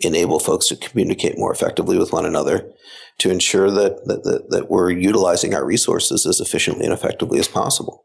enable 0.00 0.38
folks 0.38 0.66
to 0.68 0.76
communicate 0.76 1.38
more 1.38 1.52
effectively 1.52 1.98
with 1.98 2.12
one 2.12 2.26
another 2.26 2.68
to 3.18 3.30
ensure 3.30 3.70
that, 3.70 4.04
that, 4.06 4.24
that, 4.24 4.50
that 4.50 4.70
we're 4.70 4.90
utilizing 4.90 5.54
our 5.54 5.64
resources 5.64 6.26
as 6.26 6.40
efficiently 6.40 6.84
and 6.84 6.92
effectively 6.92 7.38
as 7.38 7.48
possible. 7.48 8.04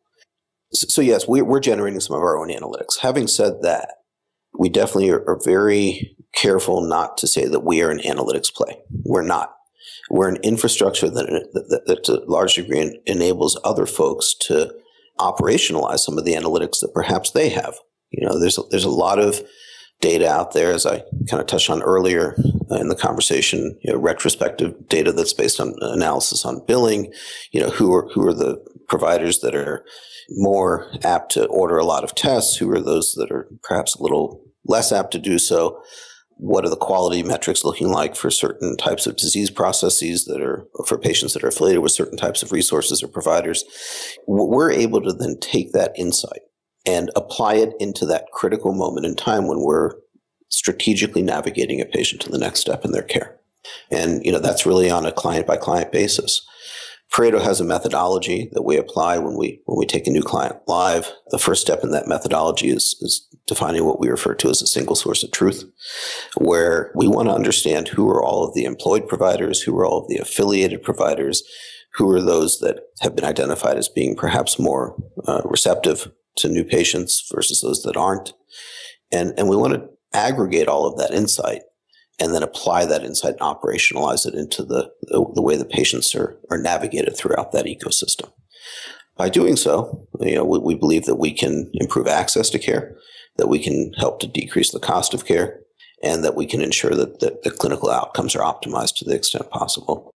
So, 0.71 0.87
so 0.87 1.01
yes, 1.01 1.27
we, 1.27 1.41
we're 1.41 1.59
generating 1.59 1.99
some 1.99 2.15
of 2.15 2.21
our 2.21 2.37
own 2.37 2.49
analytics. 2.49 2.99
Having 3.01 3.27
said 3.27 3.63
that, 3.63 3.89
we 4.57 4.69
definitely 4.69 5.09
are, 5.09 5.27
are 5.27 5.39
very 5.43 6.15
careful 6.33 6.81
not 6.81 7.17
to 7.17 7.27
say 7.27 7.47
that 7.47 7.61
we 7.61 7.81
are 7.81 7.89
an 7.89 7.99
analytics 7.99 8.53
play. 8.53 8.77
We're 9.03 9.23
not 9.23 9.53
we're 10.09 10.29
an 10.29 10.37
infrastructure 10.37 11.09
that, 11.09 11.49
that, 11.53 11.83
that 11.85 12.03
to 12.05 12.23
a 12.23 12.25
large 12.25 12.55
degree 12.55 12.99
enables 13.05 13.59
other 13.63 13.85
folks 13.85 14.33
to 14.41 14.73
operationalize 15.19 15.99
some 15.99 16.17
of 16.17 16.25
the 16.25 16.33
analytics 16.33 16.79
that 16.79 16.93
perhaps 16.93 17.31
they 17.31 17.49
have. 17.49 17.75
You 18.11 18.27
know, 18.27 18.39
there's 18.39 18.57
a, 18.57 18.63
there's 18.71 18.85
a 18.85 18.89
lot 18.89 19.19
of 19.19 19.41
data 20.01 20.29
out 20.29 20.53
there, 20.53 20.71
as 20.71 20.85
I 20.85 21.03
kind 21.29 21.41
of 21.41 21.45
touched 21.45 21.69
on 21.69 21.83
earlier 21.83 22.35
in 22.71 22.87
the 22.87 22.95
conversation. 22.95 23.77
You 23.83 23.93
know, 23.93 23.99
retrospective 23.99 24.87
data 24.87 25.11
that's 25.11 25.33
based 25.33 25.59
on 25.59 25.75
analysis 25.81 26.45
on 26.45 26.65
billing. 26.65 27.13
You 27.51 27.61
know, 27.61 27.69
who 27.69 27.93
are 27.93 28.09
who 28.13 28.25
are 28.25 28.33
the 28.33 28.63
providers 28.87 29.39
that 29.41 29.53
are 29.53 29.85
more 30.29 30.91
apt 31.03 31.33
to 31.33 31.45
order 31.47 31.77
a 31.77 31.85
lot 31.85 32.03
of 32.03 32.15
tests? 32.15 32.55
Who 32.57 32.71
are 32.71 32.81
those 32.81 33.13
that 33.17 33.31
are 33.31 33.47
perhaps 33.61 33.95
a 33.95 34.01
little 34.01 34.41
less 34.65 34.91
apt 34.91 35.11
to 35.11 35.19
do 35.19 35.37
so? 35.37 35.81
What 36.39 36.65
are 36.65 36.69
the 36.69 36.77
quality 36.77 37.21
metrics 37.21 37.65
looking 37.65 37.89
like 37.89 38.15
for 38.15 38.31
certain 38.31 38.77
types 38.77 39.05
of 39.05 39.17
disease 39.17 39.49
processes 39.49 40.23
that 40.25 40.41
are 40.41 40.65
for 40.87 40.97
patients 40.97 41.33
that 41.33 41.43
are 41.43 41.49
affiliated 41.49 41.83
with 41.83 41.91
certain 41.91 42.17
types 42.17 42.41
of 42.41 42.53
resources 42.53 43.03
or 43.03 43.09
providers? 43.09 43.65
We're 44.25 44.71
able 44.71 45.01
to 45.01 45.11
then 45.11 45.37
take 45.41 45.73
that 45.73 45.91
insight 45.97 46.41
and 46.85 47.11
apply 47.15 47.55
it 47.55 47.73
into 47.79 48.05
that 48.05 48.27
critical 48.31 48.73
moment 48.73 49.05
in 49.05 49.15
time 49.15 49.47
when 49.47 49.59
we're 49.59 49.95
strategically 50.47 51.21
navigating 51.21 51.81
a 51.81 51.85
patient 51.85 52.21
to 52.21 52.29
the 52.29 52.39
next 52.39 52.61
step 52.61 52.85
in 52.85 52.93
their 52.93 53.03
care. 53.03 53.37
And 53.91 54.25
you 54.25 54.31
know 54.31 54.39
that's 54.39 54.65
really 54.65 54.89
on 54.89 55.05
a 55.05 55.11
client 55.11 55.45
by 55.45 55.57
client 55.57 55.91
basis. 55.91 56.41
Par8o 57.13 57.41
has 57.41 57.59
a 57.59 57.65
methodology 57.65 58.49
that 58.53 58.61
we 58.61 58.77
apply 58.77 59.17
when 59.17 59.35
we 59.35 59.61
when 59.65 59.77
we 59.77 59.85
take 59.85 60.07
a 60.07 60.11
new 60.11 60.21
client 60.21 60.55
live. 60.67 61.11
The 61.29 61.39
first 61.39 61.61
step 61.61 61.83
in 61.83 61.91
that 61.91 62.07
methodology 62.07 62.69
is, 62.69 62.95
is 63.01 63.27
defining 63.49 63.83
what 63.83 63.99
we 63.99 64.07
refer 64.07 64.33
to 64.35 64.49
as 64.49 64.61
a 64.61 64.67
single 64.67 64.95
source 64.95 65.23
of 65.23 65.31
truth, 65.31 65.65
where 66.37 66.91
we 66.95 67.07
want 67.07 67.27
to 67.27 67.33
understand 67.33 67.89
who 67.89 68.09
are 68.09 68.23
all 68.23 68.47
of 68.47 68.53
the 68.53 68.63
employed 68.63 69.07
providers, 69.07 69.61
who 69.61 69.77
are 69.77 69.85
all 69.85 70.01
of 70.01 70.07
the 70.07 70.17
affiliated 70.17 70.81
providers, 70.81 71.43
who 71.95 72.09
are 72.11 72.21
those 72.21 72.59
that 72.59 72.79
have 73.01 73.15
been 73.15 73.25
identified 73.25 73.77
as 73.77 73.89
being 73.89 74.15
perhaps 74.15 74.57
more 74.59 74.95
uh, 75.27 75.41
receptive 75.43 76.09
to 76.37 76.47
new 76.47 76.63
patients 76.63 77.27
versus 77.33 77.59
those 77.61 77.83
that 77.83 77.97
aren't, 77.97 78.33
and 79.11 79.33
and 79.37 79.49
we 79.49 79.57
want 79.57 79.73
to 79.73 79.89
aggregate 80.13 80.67
all 80.67 80.85
of 80.85 80.97
that 80.97 81.13
insight 81.13 81.63
and 82.19 82.33
then 82.33 82.43
apply 82.43 82.85
that 82.85 83.03
insight 83.03 83.35
and 83.39 83.41
operationalize 83.41 84.25
it 84.25 84.33
into 84.33 84.63
the, 84.63 84.91
the, 85.03 85.25
the, 85.35 85.41
way 85.41 85.55
the 85.55 85.65
patients 85.65 86.13
are, 86.13 86.37
are 86.51 86.57
navigated 86.57 87.15
throughout 87.15 87.51
that 87.51 87.65
ecosystem. 87.65 88.29
By 89.15 89.29
doing 89.29 89.55
so, 89.55 90.07
you 90.19 90.35
know, 90.35 90.45
we, 90.45 90.59
we 90.59 90.75
believe 90.75 91.05
that 91.05 91.15
we 91.15 91.31
can 91.31 91.69
improve 91.73 92.07
access 92.07 92.49
to 92.51 92.59
care, 92.59 92.95
that 93.37 93.47
we 93.47 93.59
can 93.59 93.93
help 93.93 94.19
to 94.19 94.27
decrease 94.27 94.71
the 94.71 94.79
cost 94.79 95.13
of 95.13 95.25
care, 95.25 95.59
and 96.03 96.23
that 96.23 96.35
we 96.35 96.45
can 96.45 96.61
ensure 96.61 96.95
that, 96.95 97.19
that 97.19 97.43
the 97.43 97.51
clinical 97.51 97.89
outcomes 97.89 98.35
are 98.35 98.43
optimized 98.43 98.95
to 98.95 99.05
the 99.05 99.15
extent 99.15 99.49
possible. 99.49 100.11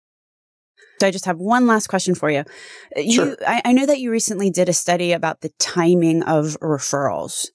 So 1.01 1.09
I 1.09 1.11
just 1.11 1.27
have 1.27 1.39
one 1.39 1.67
last 1.67 1.89
question 1.89 2.15
for 2.15 2.31
you. 2.31 2.45
You, 2.97 3.13
sure. 3.13 3.37
I, 3.47 3.63
I 3.65 3.73
know 3.73 3.85
that 3.85 3.99
you 3.99 4.11
recently 4.11 4.49
did 4.49 4.69
a 4.69 4.73
study 4.73 5.13
about 5.13 5.41
the 5.41 5.51
timing 5.59 6.23
of 6.23 6.57
referrals. 6.61 7.49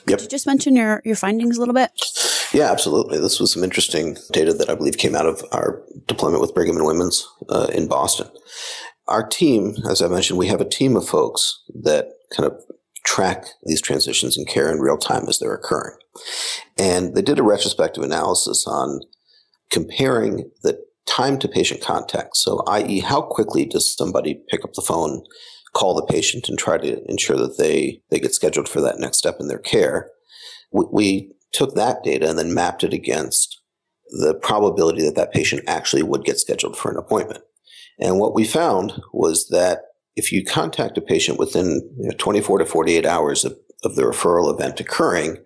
Could 0.00 0.10
yep. 0.10 0.20
you 0.22 0.28
just 0.28 0.46
mention 0.46 0.74
your, 0.74 1.00
your 1.04 1.14
findings 1.14 1.56
a 1.56 1.60
little 1.60 1.74
bit? 1.74 1.90
Yeah, 2.52 2.70
absolutely. 2.70 3.18
This 3.18 3.38
was 3.38 3.52
some 3.52 3.62
interesting 3.62 4.16
data 4.32 4.52
that 4.54 4.68
I 4.68 4.74
believe 4.74 4.98
came 4.98 5.14
out 5.14 5.26
of 5.26 5.44
our 5.52 5.82
deployment 6.08 6.40
with 6.40 6.54
Brigham 6.54 6.76
and 6.76 6.86
Women's 6.86 7.26
uh, 7.48 7.68
in 7.72 7.86
Boston. 7.86 8.26
Our 9.06 9.26
team, 9.26 9.76
as 9.88 10.02
I 10.02 10.08
mentioned, 10.08 10.38
we 10.38 10.48
have 10.48 10.60
a 10.60 10.68
team 10.68 10.96
of 10.96 11.08
folks 11.08 11.62
that 11.82 12.08
kind 12.34 12.50
of 12.50 12.60
track 13.10 13.44
these 13.64 13.80
transitions 13.80 14.38
in 14.38 14.44
care 14.44 14.70
in 14.70 14.78
real 14.78 14.96
time 14.96 15.26
as 15.28 15.38
they're 15.38 15.54
occurring. 15.54 15.96
And 16.78 17.16
they 17.16 17.22
did 17.22 17.40
a 17.40 17.42
retrospective 17.42 18.04
analysis 18.04 18.64
on 18.68 19.00
comparing 19.68 20.48
the 20.62 20.78
time 21.06 21.36
to 21.40 21.48
patient 21.48 21.80
contact. 21.80 22.36
So, 22.36 22.62
i.e., 22.68 23.00
how 23.00 23.20
quickly 23.20 23.64
does 23.64 23.92
somebody 23.92 24.40
pick 24.48 24.64
up 24.64 24.74
the 24.74 24.82
phone, 24.82 25.24
call 25.74 25.94
the 25.94 26.06
patient, 26.06 26.48
and 26.48 26.56
try 26.56 26.78
to 26.78 27.02
ensure 27.10 27.36
that 27.36 27.58
they, 27.58 28.00
they 28.10 28.20
get 28.20 28.32
scheduled 28.32 28.68
for 28.68 28.80
that 28.80 29.00
next 29.00 29.18
step 29.18 29.38
in 29.40 29.48
their 29.48 29.58
care? 29.58 30.08
We, 30.70 30.84
we 30.92 31.32
took 31.52 31.74
that 31.74 32.04
data 32.04 32.28
and 32.28 32.38
then 32.38 32.54
mapped 32.54 32.84
it 32.84 32.92
against 32.92 33.60
the 34.10 34.34
probability 34.34 35.02
that 35.02 35.16
that 35.16 35.32
patient 35.32 35.64
actually 35.66 36.04
would 36.04 36.24
get 36.24 36.38
scheduled 36.38 36.76
for 36.76 36.92
an 36.92 36.96
appointment. 36.96 37.42
And 37.98 38.20
what 38.20 38.34
we 38.34 38.44
found 38.44 39.02
was 39.12 39.48
that 39.48 39.80
if 40.20 40.30
you 40.30 40.44
contact 40.44 40.98
a 40.98 41.00
patient 41.00 41.38
within 41.38 41.80
you 41.98 42.08
know, 42.08 42.14
24 42.18 42.58
to 42.58 42.66
48 42.66 43.06
hours 43.06 43.42
of, 43.42 43.56
of 43.84 43.96
the 43.96 44.02
referral 44.02 44.52
event 44.52 44.78
occurring, 44.78 45.38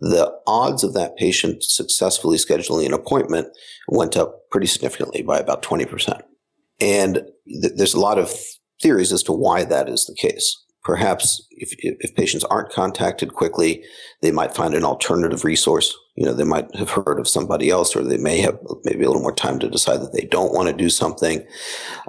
the 0.00 0.30
odds 0.46 0.84
of 0.84 0.92
that 0.92 1.16
patient 1.16 1.62
successfully 1.62 2.36
scheduling 2.36 2.84
an 2.84 2.92
appointment 2.92 3.48
went 3.88 4.18
up 4.18 4.50
pretty 4.50 4.66
significantly 4.66 5.22
by 5.22 5.38
about 5.38 5.62
20%. 5.62 6.20
And 6.82 7.22
th- 7.48 7.72
there's 7.76 7.94
a 7.94 8.00
lot 8.00 8.18
of 8.18 8.30
theories 8.82 9.10
as 9.10 9.22
to 9.22 9.32
why 9.32 9.64
that 9.64 9.88
is 9.88 10.04
the 10.04 10.14
case 10.14 10.54
perhaps 10.82 11.46
if, 11.50 11.74
if 11.78 12.14
patients 12.14 12.44
aren't 12.44 12.72
contacted 12.72 13.34
quickly, 13.34 13.84
they 14.22 14.30
might 14.30 14.54
find 14.54 14.74
an 14.74 14.84
alternative 14.84 15.44
resource. 15.44 15.94
You 16.16 16.26
know, 16.26 16.32
they 16.32 16.44
might 16.44 16.74
have 16.74 16.90
heard 16.90 17.18
of 17.18 17.28
somebody 17.28 17.70
else, 17.70 17.94
or 17.94 18.02
they 18.02 18.16
may 18.16 18.40
have 18.40 18.58
maybe 18.84 19.04
a 19.04 19.06
little 19.06 19.22
more 19.22 19.34
time 19.34 19.58
to 19.58 19.68
decide 19.68 20.00
that 20.00 20.12
they 20.12 20.26
don't 20.26 20.54
want 20.54 20.68
to 20.68 20.74
do 20.74 20.88
something. 20.88 21.46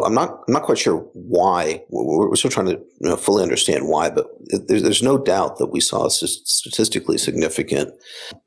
I'm 0.04 0.14
not, 0.14 0.40
I'm 0.48 0.54
not 0.54 0.64
quite 0.64 0.78
sure 0.78 0.98
why. 1.14 1.84
We're, 1.90 2.36
still 2.36 2.52
trying 2.52 2.68
to 2.68 2.80
you 3.02 3.10
know, 3.10 3.18
fully 3.18 3.44
understand 3.44 3.88
why, 3.88 4.10
but 4.10 4.28
there's, 4.68 4.84
there's 4.84 5.04
no 5.04 5.18
doubt 5.18 5.58
that 5.58 5.68
we 5.68 5.80
saw 5.80 6.06
a 6.06 6.12
statistically 6.12 7.18
significant 7.18 7.94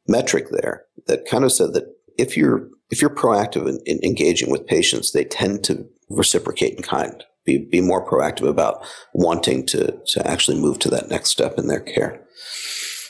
metric 0.08 0.46
there 0.50 0.84
that 1.06 1.26
kind 1.26 1.44
of 1.44 1.52
said 1.52 1.74
that 1.74 1.84
if 2.18 2.36
you're 2.36 2.68
if 2.90 3.00
you're 3.00 3.14
proactive 3.14 3.68
in, 3.68 3.80
in 3.86 3.98
engaging 4.04 4.50
with 4.50 4.66
patients, 4.66 5.12
they 5.12 5.24
tend 5.24 5.64
to 5.64 5.86
reciprocate 6.10 6.74
in 6.76 6.82
kind 6.82 7.24
be, 7.44 7.58
be 7.58 7.80
more 7.80 8.06
proactive 8.06 8.48
about 8.48 8.84
wanting 9.12 9.66
to, 9.66 9.98
to 10.06 10.26
actually 10.26 10.60
move 10.60 10.78
to 10.80 10.90
that 10.90 11.08
next 11.08 11.30
step 11.30 11.58
in 11.58 11.68
their 11.68 11.80
care. 11.80 12.24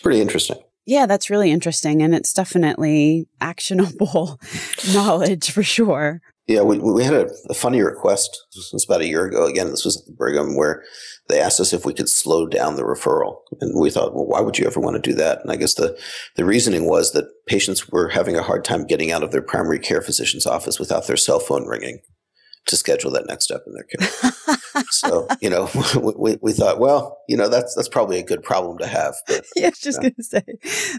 Pretty 0.03 0.21
interesting. 0.21 0.59
Yeah, 0.87 1.07
that's 1.07 1.31
really 1.31 1.51
interesting. 1.51 2.03
And 2.03 2.15
it's 2.15 2.33
definitely 2.33 3.27
actionable 3.41 4.39
knowledge 4.95 5.51
for 5.51 5.63
sure. 5.63 6.21
Yeah, 6.47 6.61
we, 6.61 6.79
we 6.79 7.03
had 7.05 7.15
a, 7.15 7.31
a, 7.49 7.55
funny 7.55 7.81
request. 7.81 8.39
This 8.55 8.71
was 8.71 8.85
about 8.85 9.01
a 9.01 9.07
year 9.07 9.25
ago. 9.25 9.47
Again, 9.47 9.71
this 9.71 9.83
was 9.83 9.97
at 9.97 10.05
the 10.05 10.13
Brigham 10.13 10.57
where 10.57 10.83
they 11.29 11.41
asked 11.41 11.59
us 11.59 11.73
if 11.73 11.87
we 11.87 11.95
could 11.95 12.11
slow 12.11 12.47
down 12.47 12.77
the 12.77 12.83
referral. 12.83 13.39
And 13.63 13.81
we 13.81 13.89
thought, 13.89 14.15
well, 14.15 14.27
why 14.27 14.41
would 14.41 14.59
you 14.59 14.67
ever 14.67 14.79
want 14.79 15.03
to 15.03 15.11
do 15.11 15.17
that? 15.17 15.41
And 15.41 15.51
I 15.51 15.57
guess 15.57 15.73
the, 15.73 15.99
the 16.37 16.45
reasoning 16.45 16.87
was 16.87 17.13
that 17.13 17.31
patients 17.47 17.89
were 17.89 18.11
having 18.11 18.37
a 18.37 18.43
hard 18.43 18.63
time 18.63 18.87
getting 18.87 19.11
out 19.11 19.23
of 19.23 19.31
their 19.31 19.41
primary 19.41 19.79
care 19.79 20.03
physician's 20.03 20.47
office 20.47 20.79
without 20.79 21.07
their 21.07 21.17
cell 21.17 21.41
phone 21.41 21.67
ringing 21.67 22.01
to 22.67 22.77
schedule 22.77 23.11
that 23.13 23.27
next 23.27 23.45
step 23.45 23.63
in 23.67 23.75
their 23.75 23.85
care. 23.85 24.55
so, 24.91 25.29
you 25.41 25.51
know, 25.51 25.69
we, 26.17 26.37
we 26.41 26.53
thought, 26.53 26.79
well, 26.79 27.19
you 27.29 27.37
know, 27.37 27.49
that's 27.49 27.75
that's 27.75 27.89
probably 27.89 28.19
a 28.19 28.23
good 28.23 28.43
problem 28.43 28.79
to 28.79 28.87
have. 28.87 29.15
But, 29.27 29.45
yeah, 29.57 29.67
I 29.67 29.71
was 29.71 29.79
just 29.81 30.01
going 30.01 30.15
to 30.15 30.23
say 30.23 30.43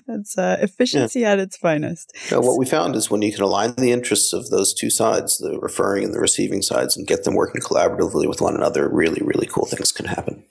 that's 0.07 0.37
uh, 0.37 0.57
efficiency 0.61 1.21
yeah. 1.21 1.31
at 1.31 1.39
its 1.39 1.57
finest. 1.57 2.15
What 2.31 2.57
we 2.57 2.65
found 2.65 2.95
is 2.95 3.09
when 3.09 3.21
you 3.21 3.31
can 3.31 3.43
align 3.43 3.75
the 3.75 3.91
interests 3.91 4.33
of 4.33 4.49
those 4.49 4.73
two 4.73 4.89
sides, 4.89 5.37
the 5.37 5.59
referring 5.59 6.05
and 6.05 6.13
the 6.13 6.19
receiving 6.19 6.61
sides, 6.61 6.95
and 6.95 7.07
get 7.07 7.23
them 7.23 7.35
working 7.35 7.61
collaboratively 7.61 8.27
with 8.27 8.41
one 8.41 8.55
another, 8.55 8.89
really, 8.89 9.21
really 9.23 9.47
cool 9.47 9.65
things 9.65 9.91
can 9.91 10.05
happen. 10.05 10.43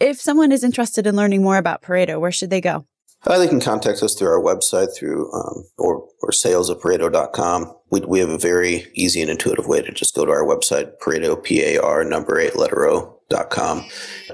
If 0.00 0.20
someone 0.20 0.50
is 0.50 0.64
interested 0.64 1.06
in 1.06 1.14
learning 1.14 1.42
more 1.42 1.58
about 1.58 1.82
Par8o, 1.82 2.18
where 2.18 2.32
should 2.32 2.48
they 2.48 2.62
go? 2.62 2.86
Uh, 3.26 3.38
they 3.38 3.48
can 3.48 3.60
contact 3.60 4.02
us 4.02 4.14
through 4.14 4.28
our 4.28 4.40
website 4.40 4.96
through 4.96 5.30
um, 5.32 5.64
or, 5.76 6.08
or 6.22 6.32
sales 6.32 6.70
at 6.70 6.78
par8o.com. 6.78 7.74
We, 7.90 8.00
we 8.00 8.18
have 8.20 8.30
a 8.30 8.38
very 8.38 8.86
easy 8.94 9.20
and 9.20 9.30
intuitive 9.30 9.66
way 9.66 9.82
to 9.82 9.92
just 9.92 10.14
go 10.14 10.24
to 10.24 10.32
our 10.32 10.44
website, 10.44 10.92
Par8o, 11.02 11.42
P-A-R, 11.42 12.04
number 12.04 12.38
eight, 12.38 12.56
letter 12.56 12.88
O, 12.88 13.20
dot 13.28 13.50
com. 13.50 13.84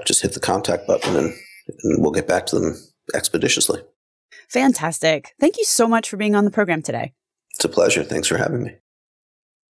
Just 0.05 0.21
hit 0.21 0.33
the 0.33 0.39
contact 0.39 0.87
button 0.87 1.17
and, 1.17 1.33
and 1.83 2.01
we'll 2.01 2.13
get 2.13 2.27
back 2.27 2.45
to 2.47 2.59
them 2.59 2.75
expeditiously. 3.13 3.81
Fantastic. 4.49 5.35
Thank 5.39 5.57
you 5.57 5.65
so 5.65 5.87
much 5.87 6.09
for 6.09 6.17
being 6.17 6.35
on 6.35 6.45
the 6.45 6.51
program 6.51 6.81
today. 6.81 7.13
It's 7.55 7.65
a 7.65 7.69
pleasure. 7.69 8.03
Thanks 8.03 8.27
for 8.27 8.37
having 8.37 8.63
me. 8.63 8.75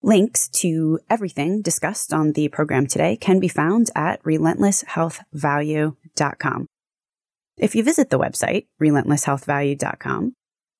Links 0.01 0.47
to 0.49 0.99
everything 1.09 1.61
discussed 1.61 2.13
on 2.13 2.33
the 2.33 2.49
program 2.49 2.85
today 2.85 3.15
can 3.15 3.39
be 3.39 3.47
found 3.47 3.89
at 3.95 4.21
relentlesshealthvalue.com. 4.23 6.67
If 7.57 7.73
you 7.73 7.83
visit 7.83 8.09
the 8.09 8.19
website, 8.19 8.67
relentlesshealthvalue.com, 8.81 10.33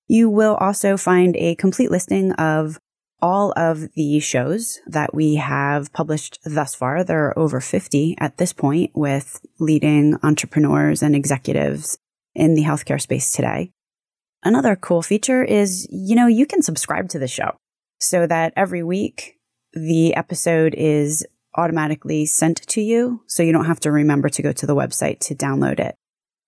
you 0.07 0.29
will 0.29 0.55
also 0.55 0.97
find 0.97 1.35
a 1.37 1.55
complete 1.55 1.89
listing 1.89 2.33
of 2.33 2.79
all 3.21 3.53
of 3.55 3.93
the 3.93 4.19
shows 4.19 4.79
that 4.85 5.13
we 5.13 5.35
have 5.35 5.91
published 5.93 6.37
thus 6.43 6.75
far. 6.75 7.03
There 7.03 7.27
are 7.27 7.39
over 7.39 7.61
50 7.61 8.15
at 8.19 8.37
this 8.37 8.53
point 8.53 8.91
with 8.93 9.43
leading 9.57 10.17
entrepreneurs 10.21 11.01
and 11.01 11.15
executives 11.15 11.97
in 12.35 12.55
the 12.55 12.63
healthcare 12.63 13.01
space 13.01 13.31
today. 13.31 13.71
Another 14.43 14.75
cool 14.75 15.01
feature 15.01 15.43
is, 15.43 15.87
you 15.89 16.15
know, 16.15 16.27
you 16.27 16.45
can 16.45 16.61
subscribe 16.61 17.09
to 17.09 17.19
the 17.19 17.27
show 17.27 17.55
so 17.99 18.27
that 18.27 18.53
every 18.55 18.83
week 18.83 19.37
the 19.73 20.13
episode 20.15 20.75
is 20.75 21.25
automatically 21.57 22.25
sent 22.25 22.61
to 22.67 22.81
you 22.81 23.23
so 23.27 23.41
you 23.41 23.53
don't 23.53 23.65
have 23.65 23.79
to 23.79 23.91
remember 23.91 24.29
to 24.29 24.41
go 24.43 24.51
to 24.51 24.67
the 24.67 24.75
website 24.75 25.19
to 25.19 25.33
download 25.33 25.79
it. 25.79 25.95